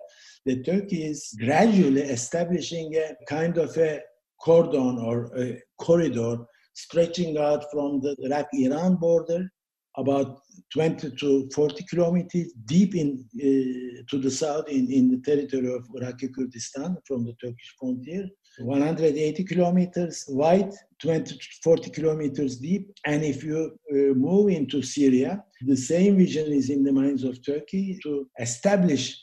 the 0.45 0.62
Turkey 0.62 1.05
is 1.05 1.35
gradually 1.45 2.03
establishing 2.03 2.95
a 2.97 3.17
kind 3.27 3.59
of 3.59 3.77
a 3.77 4.01
cordon 4.41 4.99
or 4.99 5.31
a 5.38 5.61
corridor 5.81 6.38
stretching 6.75 7.37
out 7.37 7.64
from 7.73 8.01
the 8.01 8.14
Iraq-Iran 8.21 8.97
border 8.97 9.51
about 9.97 10.38
20 10.73 11.11
to 11.17 11.49
40 11.53 11.85
kilometers 11.91 12.53
deep 12.67 12.95
in 12.95 13.25
uh, 13.37 14.03
to 14.09 14.19
the 14.19 14.31
south 14.31 14.69
in, 14.69 14.91
in 14.93 15.11
the 15.11 15.21
territory 15.25 15.75
of 15.75 15.85
Iraqi 15.95 16.29
Kurdistan 16.29 16.97
from 17.07 17.25
the 17.25 17.35
Turkish 17.43 17.75
frontier 17.79 18.29
180 18.61 19.44
kilometers 19.44 20.25
wide, 20.29 20.73
20 21.01 21.37
to 21.37 21.44
40 21.62 21.90
kilometers 21.90 22.57
deep. 22.57 22.90
And 23.07 23.23
if 23.23 23.44
you 23.44 23.79
uh, 23.90 24.14
move 24.14 24.51
into 24.51 24.83
Syria, 24.83 25.44
the 25.61 25.77
same 25.77 26.16
vision 26.16 26.53
is 26.53 26.71
in 26.71 26.83
the 26.83 26.92
minds 26.92 27.25
of 27.25 27.44
Turkey 27.44 27.99
to 28.03 28.29
establish 28.38 29.21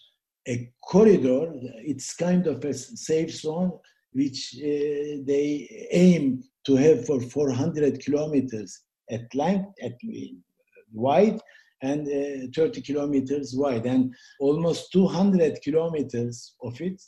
a 0.48 0.72
corridor. 0.84 1.52
It's 1.78 2.16
kind 2.16 2.48
of 2.48 2.64
a 2.64 2.74
safe 2.74 3.32
zone 3.32 3.72
which 4.14 4.56
uh, 4.58 5.24
they 5.26 5.88
aim 5.92 6.44
to 6.66 6.76
have 6.76 7.06
for 7.06 7.20
400 7.20 8.00
kilometers 8.00 8.82
at 9.12 9.34
length, 9.36 9.74
at 9.84 9.94
wide, 10.94 11.40
and 11.82 12.08
uh, 12.08 12.48
30 12.56 12.82
kilometers 12.82 13.54
wide. 13.56 13.86
And 13.86 14.14
almost 14.40 14.92
200 14.94 15.60
kilometers 15.62 16.56
of 16.64 16.80
it 16.80 17.02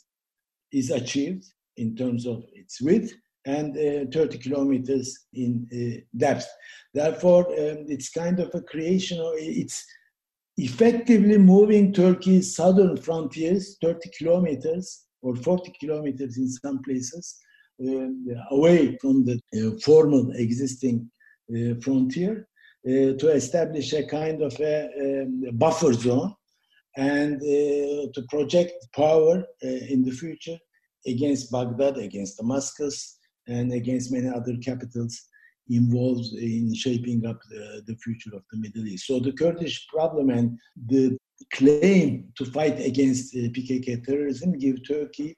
is 0.70 0.90
achieved 0.90 1.46
in 1.78 1.96
terms 1.96 2.26
of 2.26 2.44
its 2.52 2.80
width 2.80 3.12
and 3.46 3.76
uh, 3.76 4.10
30 4.12 4.38
kilometers 4.38 5.26
in 5.32 5.66
uh, 5.72 6.00
depth. 6.16 6.46
Therefore, 6.92 7.46
um, 7.46 7.86
it's 7.88 8.10
kind 8.10 8.40
of 8.40 8.50
a 8.54 8.60
creation, 8.60 9.18
of, 9.20 9.32
it's 9.36 9.84
effectively 10.58 11.38
moving 11.38 11.92
Turkey's 11.92 12.54
southern 12.54 12.96
frontiers 12.96 13.76
30 13.80 14.10
kilometers 14.18 15.04
or 15.22 15.34
40 15.36 15.72
kilometers 15.80 16.36
in 16.36 16.48
some 16.50 16.82
places 16.82 17.38
uh, 17.86 18.08
away 18.50 18.96
from 19.00 19.24
the 19.24 19.40
uh, 19.56 19.70
formal 19.84 20.32
existing 20.32 21.08
uh, 21.54 21.74
frontier 21.80 22.48
uh, 22.86 23.14
to 23.20 23.28
establish 23.28 23.92
a 23.92 24.04
kind 24.04 24.42
of 24.42 24.52
a, 24.60 25.22
um, 25.22 25.44
buffer 25.52 25.92
zone 25.92 26.34
and 26.96 27.40
to 27.40 28.22
project 28.28 28.72
power 28.96 29.44
in 29.62 30.02
the 30.02 30.10
future 30.10 30.58
against 31.06 31.50
Baghdad, 31.50 31.98
against 31.98 32.38
Damascus, 32.38 33.18
and 33.46 33.72
against 33.72 34.12
many 34.12 34.28
other 34.28 34.56
capitals 34.62 35.28
involved 35.70 36.32
in 36.34 36.74
shaping 36.74 37.26
up 37.26 37.38
the, 37.50 37.82
the, 37.86 37.96
future 37.96 38.34
of 38.34 38.42
the 38.50 38.58
Middle 38.58 38.86
East. 38.86 39.06
So 39.06 39.20
the 39.20 39.32
Kurdish 39.32 39.86
problem 39.88 40.30
and 40.30 40.58
the 40.86 41.18
claim 41.52 42.32
to 42.36 42.44
fight 42.46 42.80
against 42.80 43.34
uh, 43.34 43.48
PKK 43.50 44.04
terrorism 44.04 44.58
give 44.58 44.86
Turkey 44.86 45.36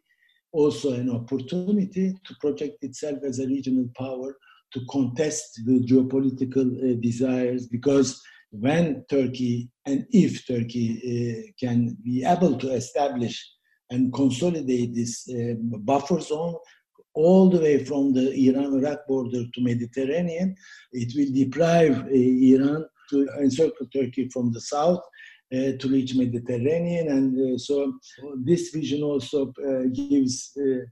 also 0.52 0.92
an 0.94 1.10
opportunity 1.10 2.14
to 2.24 2.34
project 2.40 2.82
itself 2.82 3.18
as 3.24 3.38
a 3.38 3.46
regional 3.46 3.88
power 3.96 4.36
to 4.72 4.80
contest 4.88 5.60
the 5.66 5.80
geopolitical 5.80 6.68
uh, 6.78 7.00
desires 7.00 7.66
because 7.66 8.20
when 8.50 9.04
Turkey 9.08 9.70
and 9.86 10.06
if 10.10 10.46
Turkey 10.46 10.98
uh, 11.04 11.52
can 11.58 11.96
be 12.02 12.24
able 12.24 12.56
to 12.58 12.72
establish 12.72 13.48
and 13.90 14.12
consolidate 14.12 14.94
this 14.94 15.28
uh, 15.28 15.54
buffer 15.60 16.20
zone 16.20 16.54
all 17.14 17.50
the 17.50 17.58
way 17.58 17.84
from 17.84 18.12
the 18.12 18.32
Iran-Iraq 18.48 19.06
border 19.08 19.44
to 19.52 19.60
Mediterranean. 19.60 20.54
It 20.92 21.12
will 21.16 21.32
deprive 21.34 22.04
uh, 22.04 22.10
Iran 22.10 22.86
to 23.10 23.28
encircle 23.40 23.86
Turkey 23.92 24.28
from 24.32 24.52
the 24.52 24.60
south 24.60 25.00
uh, 25.52 25.72
to 25.80 25.88
reach 25.88 26.14
Mediterranean. 26.14 27.08
And 27.08 27.54
uh, 27.54 27.58
so 27.58 27.92
this 28.44 28.70
vision 28.70 29.02
also 29.02 29.52
uh, 29.66 29.82
gives 29.92 30.52
uh, 30.56 30.84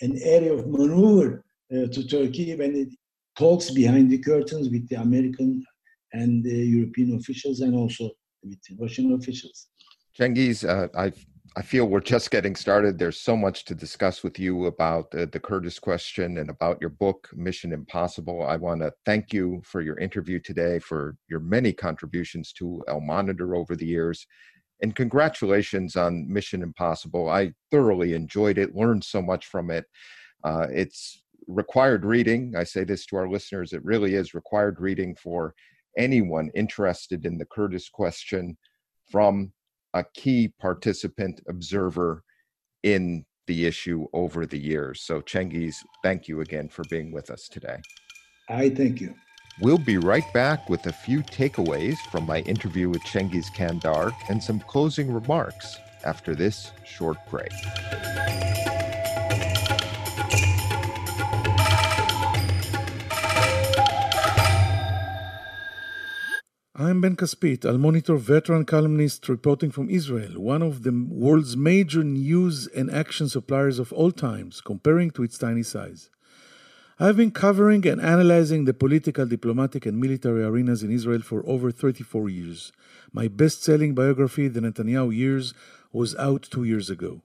an 0.00 0.18
area 0.22 0.52
of 0.52 0.66
maneuver 0.66 1.44
to 1.70 2.08
Turkey 2.08 2.52
when 2.56 2.74
it 2.74 2.88
talks 3.38 3.70
behind 3.70 4.10
the 4.10 4.18
curtains 4.18 4.68
with 4.70 4.88
the 4.88 4.96
American 4.96 5.64
and 6.12 6.42
the 6.42 6.50
European 6.50 7.16
officials 7.16 7.60
and 7.60 7.76
also 7.76 8.10
with 8.42 8.58
Russian 8.80 9.12
officials. 9.12 9.68
Cengiz, 10.18 10.64
I've 10.96 11.24
I 11.56 11.62
feel 11.62 11.86
we're 11.86 11.98
just 11.98 12.30
getting 12.30 12.54
started. 12.54 12.96
There's 12.96 13.20
so 13.20 13.36
much 13.36 13.64
to 13.64 13.74
discuss 13.74 14.22
with 14.22 14.38
you 14.38 14.66
about 14.66 15.10
the, 15.10 15.26
the 15.26 15.40
Kurdish 15.40 15.80
question 15.80 16.38
and 16.38 16.48
about 16.48 16.78
your 16.80 16.90
book, 16.90 17.28
Mission 17.34 17.72
Impossible. 17.72 18.44
I 18.44 18.54
want 18.54 18.82
to 18.82 18.92
thank 19.04 19.32
you 19.32 19.60
for 19.64 19.80
your 19.80 19.98
interview 19.98 20.38
today, 20.38 20.78
for 20.78 21.16
your 21.28 21.40
many 21.40 21.72
contributions 21.72 22.52
to 22.52 22.84
Al 22.86 23.00
Monitor 23.00 23.56
over 23.56 23.74
the 23.74 23.86
years. 23.86 24.28
And 24.80 24.94
congratulations 24.94 25.96
on 25.96 26.32
Mission 26.32 26.62
Impossible. 26.62 27.28
I 27.28 27.52
thoroughly 27.72 28.14
enjoyed 28.14 28.56
it, 28.56 28.76
learned 28.76 29.02
so 29.02 29.20
much 29.20 29.46
from 29.46 29.72
it. 29.72 29.86
Uh, 30.44 30.68
it's 30.70 31.20
required 31.48 32.04
reading. 32.04 32.54
I 32.56 32.62
say 32.62 32.84
this 32.84 33.06
to 33.06 33.16
our 33.16 33.28
listeners 33.28 33.72
it 33.72 33.84
really 33.84 34.14
is 34.14 34.34
required 34.34 34.80
reading 34.80 35.16
for 35.16 35.54
anyone 35.98 36.52
interested 36.54 37.26
in 37.26 37.38
the 37.38 37.46
Kurdish 37.46 37.88
question 37.90 38.56
from 39.10 39.52
a 39.94 40.04
key 40.14 40.52
participant 40.60 41.40
observer 41.48 42.22
in 42.82 43.24
the 43.46 43.66
issue 43.66 44.06
over 44.12 44.46
the 44.46 44.58
years. 44.58 45.02
So, 45.02 45.20
Cengiz, 45.20 45.76
thank 46.02 46.28
you 46.28 46.40
again 46.40 46.68
for 46.68 46.84
being 46.88 47.12
with 47.12 47.30
us 47.30 47.48
today. 47.48 47.78
I 48.48 48.70
thank 48.70 49.00
you. 49.00 49.14
We'll 49.60 49.78
be 49.78 49.98
right 49.98 50.24
back 50.32 50.70
with 50.70 50.86
a 50.86 50.92
few 50.92 51.22
takeaways 51.22 51.96
from 52.10 52.24
my 52.24 52.40
interview 52.40 52.88
with 52.88 53.02
Cengiz 53.02 53.52
Candar 53.52 54.12
and 54.28 54.42
some 54.42 54.60
closing 54.60 55.12
remarks 55.12 55.78
after 56.04 56.34
this 56.34 56.72
short 56.84 57.18
break. 57.28 57.52
I'm 66.82 67.02
Ben 67.02 67.14
Caspit, 67.14 67.66
Al 67.66 67.76
Monitor 67.76 68.16
veteran 68.16 68.64
columnist 68.64 69.28
reporting 69.28 69.70
from 69.70 69.90
Israel, 69.90 70.40
one 70.40 70.62
of 70.62 70.82
the 70.82 70.92
world's 70.92 71.54
major 71.54 72.02
news 72.02 72.68
and 72.68 72.90
action 72.90 73.28
suppliers 73.28 73.78
of 73.78 73.92
all 73.92 74.10
times, 74.10 74.62
comparing 74.62 75.10
to 75.10 75.22
its 75.22 75.36
tiny 75.36 75.62
size. 75.62 76.08
I've 76.98 77.18
been 77.18 77.32
covering 77.32 77.86
and 77.86 78.00
analyzing 78.00 78.64
the 78.64 78.72
political, 78.72 79.26
diplomatic, 79.26 79.84
and 79.84 80.00
military 80.00 80.42
arenas 80.42 80.82
in 80.82 80.90
Israel 80.90 81.20
for 81.20 81.46
over 81.46 81.70
34 81.70 82.30
years. 82.30 82.72
My 83.12 83.28
best 83.28 83.62
selling 83.62 83.94
biography, 83.94 84.48
The 84.48 84.60
Netanyahu 84.60 85.14
Years, 85.14 85.52
was 85.92 86.16
out 86.16 86.48
two 86.50 86.64
years 86.64 86.88
ago. 86.88 87.20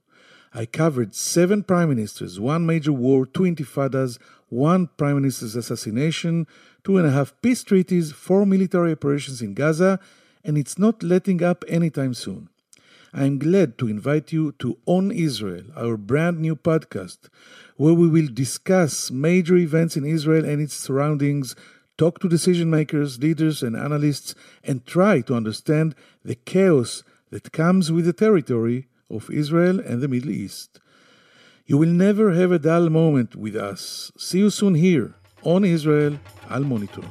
I 0.53 0.65
covered 0.65 1.15
seven 1.15 1.63
prime 1.63 1.89
ministers, 1.89 2.41
one 2.41 2.65
major 2.65 2.91
war, 2.91 3.25
two 3.25 3.43
intifadas, 3.43 4.19
one 4.49 4.87
prime 4.97 5.15
minister's 5.15 5.55
assassination, 5.55 6.45
two 6.85 6.99
and 6.99 7.07
a 7.07 7.11
half 7.11 7.33
peace 7.41 7.63
treaties, 7.63 8.11
four 8.11 8.45
military 8.45 8.91
operations 8.91 9.41
in 9.41 9.55
Gaza, 9.55 9.99
and 10.43 10.55
it's 10.55 10.77
not 10.77 11.01
letting 11.01 11.43
up 11.43 11.65
anytime 11.67 12.13
soon. 12.13 12.47
I'm 13.11 13.39
glad 13.39 13.79
to 13.79 13.87
invite 13.87 14.31
you 14.31 14.51
to 14.59 14.77
On 14.85 15.11
Israel, 15.11 15.63
our 15.75 15.97
brand 15.97 16.39
new 16.39 16.55
podcast, 16.55 17.29
where 17.75 17.95
we 17.95 18.07
will 18.07 18.27
discuss 18.31 19.09
major 19.09 19.55
events 19.55 19.97
in 19.97 20.05
Israel 20.05 20.45
and 20.45 20.61
its 20.61 20.75
surroundings, 20.75 21.55
talk 21.97 22.19
to 22.19 22.29
decision 22.29 22.69
makers, 22.69 23.17
leaders, 23.17 23.63
and 23.63 23.75
analysts, 23.75 24.35
and 24.63 24.85
try 24.85 25.21
to 25.21 25.33
understand 25.33 25.95
the 26.23 26.35
chaos 26.35 27.03
that 27.31 27.51
comes 27.51 27.91
with 27.91 28.05
the 28.05 28.13
territory 28.13 28.87
of 29.09 29.31
Israel 29.31 29.79
and 29.79 30.01
the 30.01 30.07
Middle 30.07 30.29
East. 30.29 30.79
You 31.65 31.79
will 31.79 31.89
never 31.89 32.33
have 32.33 32.51
a 32.51 32.59
dull 32.59 32.89
moment 32.89 33.35
with 33.35 33.55
us. 33.55 34.11
See 34.17 34.37
you 34.39 34.51
soon 34.51 34.75
here 34.75 35.15
on 35.45 35.63
Israel 35.63 36.19
Al 36.49 36.61
Monitor. 36.61 37.03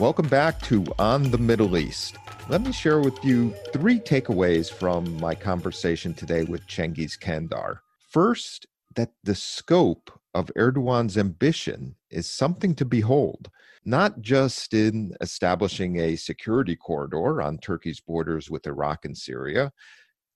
Welcome 0.00 0.28
back 0.28 0.60
to 0.62 0.84
On 0.98 1.30
the 1.30 1.38
Middle 1.38 1.78
East. 1.78 2.16
Let 2.48 2.60
me 2.62 2.72
share 2.72 3.00
with 3.00 3.24
you 3.24 3.54
three 3.72 4.00
takeaways 4.00 4.70
from 4.70 5.16
my 5.18 5.34
conversation 5.34 6.12
today 6.12 6.42
with 6.42 6.66
Cengiz 6.66 7.18
Candar. 7.18 7.80
First, 8.10 8.66
that 8.96 9.12
the 9.22 9.34
scope 9.34 10.10
of 10.34 10.50
Erdogan's 10.56 11.16
ambition 11.16 11.94
is 12.10 12.28
something 12.28 12.74
to 12.74 12.84
behold, 12.84 13.48
not 13.84 14.20
just 14.20 14.74
in 14.74 15.16
establishing 15.20 16.00
a 16.00 16.16
security 16.16 16.74
corridor 16.74 17.40
on 17.40 17.58
Turkey's 17.58 18.00
borders 18.00 18.50
with 18.50 18.66
Iraq 18.66 19.04
and 19.04 19.16
Syria, 19.16 19.72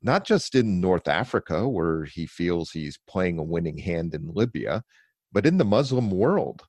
not 0.02 0.24
just 0.24 0.54
in 0.54 0.80
North 0.80 1.08
Africa, 1.08 1.68
where 1.68 2.04
he 2.04 2.26
feels 2.26 2.70
he's 2.70 2.98
playing 3.08 3.38
a 3.38 3.42
winning 3.42 3.78
hand 3.78 4.14
in 4.14 4.32
Libya, 4.32 4.82
but 5.32 5.46
in 5.46 5.58
the 5.58 5.64
Muslim 5.64 6.11
world 6.11 6.62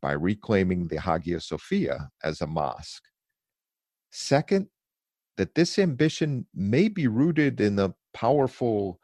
by 0.00 0.12
reclaiming 0.12 0.88
the 0.88 1.00
Hagia 1.00 1.40
Sophia 1.40 2.08
as 2.24 2.40
a 2.40 2.46
mosque. 2.46 3.04
Second, 4.10 4.68
that 5.36 5.54
this 5.54 5.78
ambition 5.78 6.46
may 6.54 6.88
be 6.88 7.06
rooted 7.06 7.60
in 7.60 7.78
a 7.78 7.94
powerful 8.12 9.00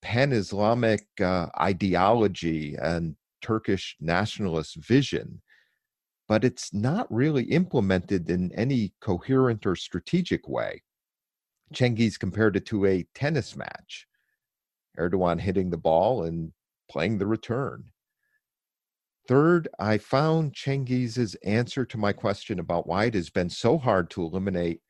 pan 0.00 0.32
Islamic 0.32 1.06
uh, 1.20 1.46
ideology 1.60 2.76
and 2.80 3.14
Turkish 3.40 3.96
nationalist 4.00 4.76
vision, 4.76 5.40
but 6.28 6.44
it's 6.44 6.72
not 6.72 7.12
really 7.12 7.44
implemented 7.44 8.30
in 8.30 8.52
any 8.54 8.92
coherent 9.00 9.66
or 9.66 9.76
strategic 9.76 10.48
way. 10.48 10.82
Cengiz 11.72 12.18
compared 12.18 12.56
it 12.56 12.66
to 12.66 12.86
a 12.86 13.06
tennis 13.14 13.56
match. 13.56 14.06
Erdogan 14.98 15.40
hitting 15.40 15.70
the 15.70 15.76
ball 15.76 16.24
and 16.24 16.52
playing 16.90 17.18
the 17.18 17.26
return. 17.26 17.84
Third, 19.28 19.68
I 19.78 19.98
found 19.98 20.54
Cengiz's 20.54 21.34
answer 21.44 21.84
to 21.86 21.96
my 21.96 22.12
question 22.12 22.58
about 22.58 22.86
why 22.86 23.06
it 23.06 23.14
has 23.14 23.30
been 23.30 23.48
so 23.48 23.78
hard 23.78 24.10
to 24.10 24.22
eliminate 24.22 24.80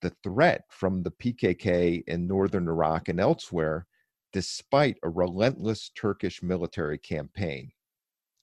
the 0.00 0.12
threat 0.22 0.62
from 0.70 1.02
the 1.02 1.10
PKK 1.10 2.02
in 2.06 2.26
northern 2.26 2.68
Iraq 2.68 3.08
and 3.08 3.20
elsewhere, 3.20 3.86
despite 4.32 4.98
a 5.02 5.08
relentless 5.08 5.90
Turkish 5.94 6.42
military 6.42 6.98
campaign. 6.98 7.70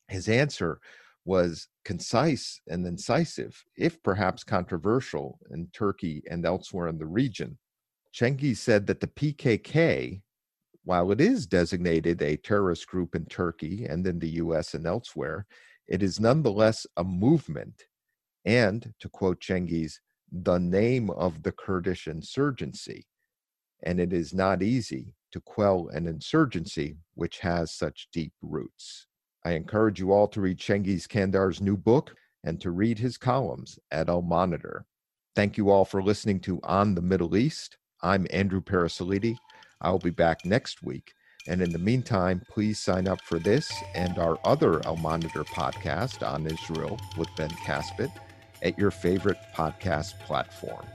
His 0.07 0.29
answer 0.29 0.79
was 1.25 1.67
concise 1.85 2.61
and 2.67 2.85
incisive, 2.85 3.63
if 3.75 4.01
perhaps 4.03 4.43
controversial, 4.43 5.39
in 5.51 5.67
Turkey 5.73 6.23
and 6.29 6.45
elsewhere 6.45 6.87
in 6.87 6.97
the 6.97 7.05
region. 7.05 7.57
Cengiz 8.13 8.57
said 8.57 8.85
that 8.87 8.99
the 8.99 9.07
PKK, 9.07 10.21
while 10.83 11.11
it 11.11 11.19
is 11.19 11.47
designated 11.47 12.21
a 12.21 12.37
terrorist 12.37 12.87
group 12.87 13.15
in 13.15 13.25
Turkey 13.25 13.85
and 13.85 14.05
in 14.05 14.19
the 14.19 14.29
US 14.29 14.75
and 14.75 14.85
elsewhere, 14.85 15.47
it 15.87 16.03
is 16.03 16.19
nonetheless 16.19 16.85
a 16.97 17.03
movement. 17.03 17.85
And, 18.45 18.93
to 18.99 19.09
quote 19.09 19.41
Cengiz, 19.41 19.99
the 20.31 20.59
name 20.59 21.09
of 21.09 21.43
the 21.43 21.51
Kurdish 21.51 22.07
insurgency. 22.07 23.07
And 23.83 23.99
it 23.99 24.13
is 24.13 24.33
not 24.33 24.61
easy 24.61 25.15
to 25.31 25.41
quell 25.41 25.89
an 25.93 26.07
insurgency 26.07 26.97
which 27.15 27.39
has 27.39 27.71
such 27.71 28.09
deep 28.13 28.33
roots. 28.41 29.07
I 29.43 29.53
encourage 29.53 29.99
you 29.99 30.11
all 30.11 30.27
to 30.29 30.41
read 30.41 30.59
Cengiz 30.59 31.07
Candar's 31.07 31.61
new 31.61 31.75
book 31.75 32.15
and 32.43 32.61
to 32.61 32.71
read 32.71 32.99
his 32.99 33.17
columns 33.17 33.79
at 33.91 34.09
Al 34.09 34.21
Monitor. 34.21 34.85
Thank 35.35 35.57
you 35.57 35.71
all 35.71 35.83
for 35.83 36.03
listening 36.03 36.39
to 36.41 36.59
On 36.63 36.93
the 36.93 37.01
Middle 37.01 37.35
East. 37.35 37.77
I'm 38.03 38.27
Andrew 38.31 38.61
Parasiliti. 38.61 39.37
I'll 39.81 39.97
be 39.97 40.09
back 40.09 40.45
next 40.45 40.83
week. 40.83 41.13
And 41.47 41.61
in 41.61 41.71
the 41.71 41.79
meantime, 41.79 42.41
please 42.49 42.79
sign 42.79 43.07
up 43.07 43.21
for 43.21 43.39
this 43.39 43.71
and 43.95 44.17
our 44.17 44.37
other 44.43 44.85
Al 44.85 44.97
Monitor 44.97 45.43
podcast 45.45 46.25
on 46.27 46.45
Israel 46.45 46.99
with 47.17 47.29
Ben 47.37 47.49
Caspit 47.49 48.11
at 48.61 48.77
your 48.77 48.91
favorite 48.91 49.37
podcast 49.55 50.19
platform. 50.19 50.85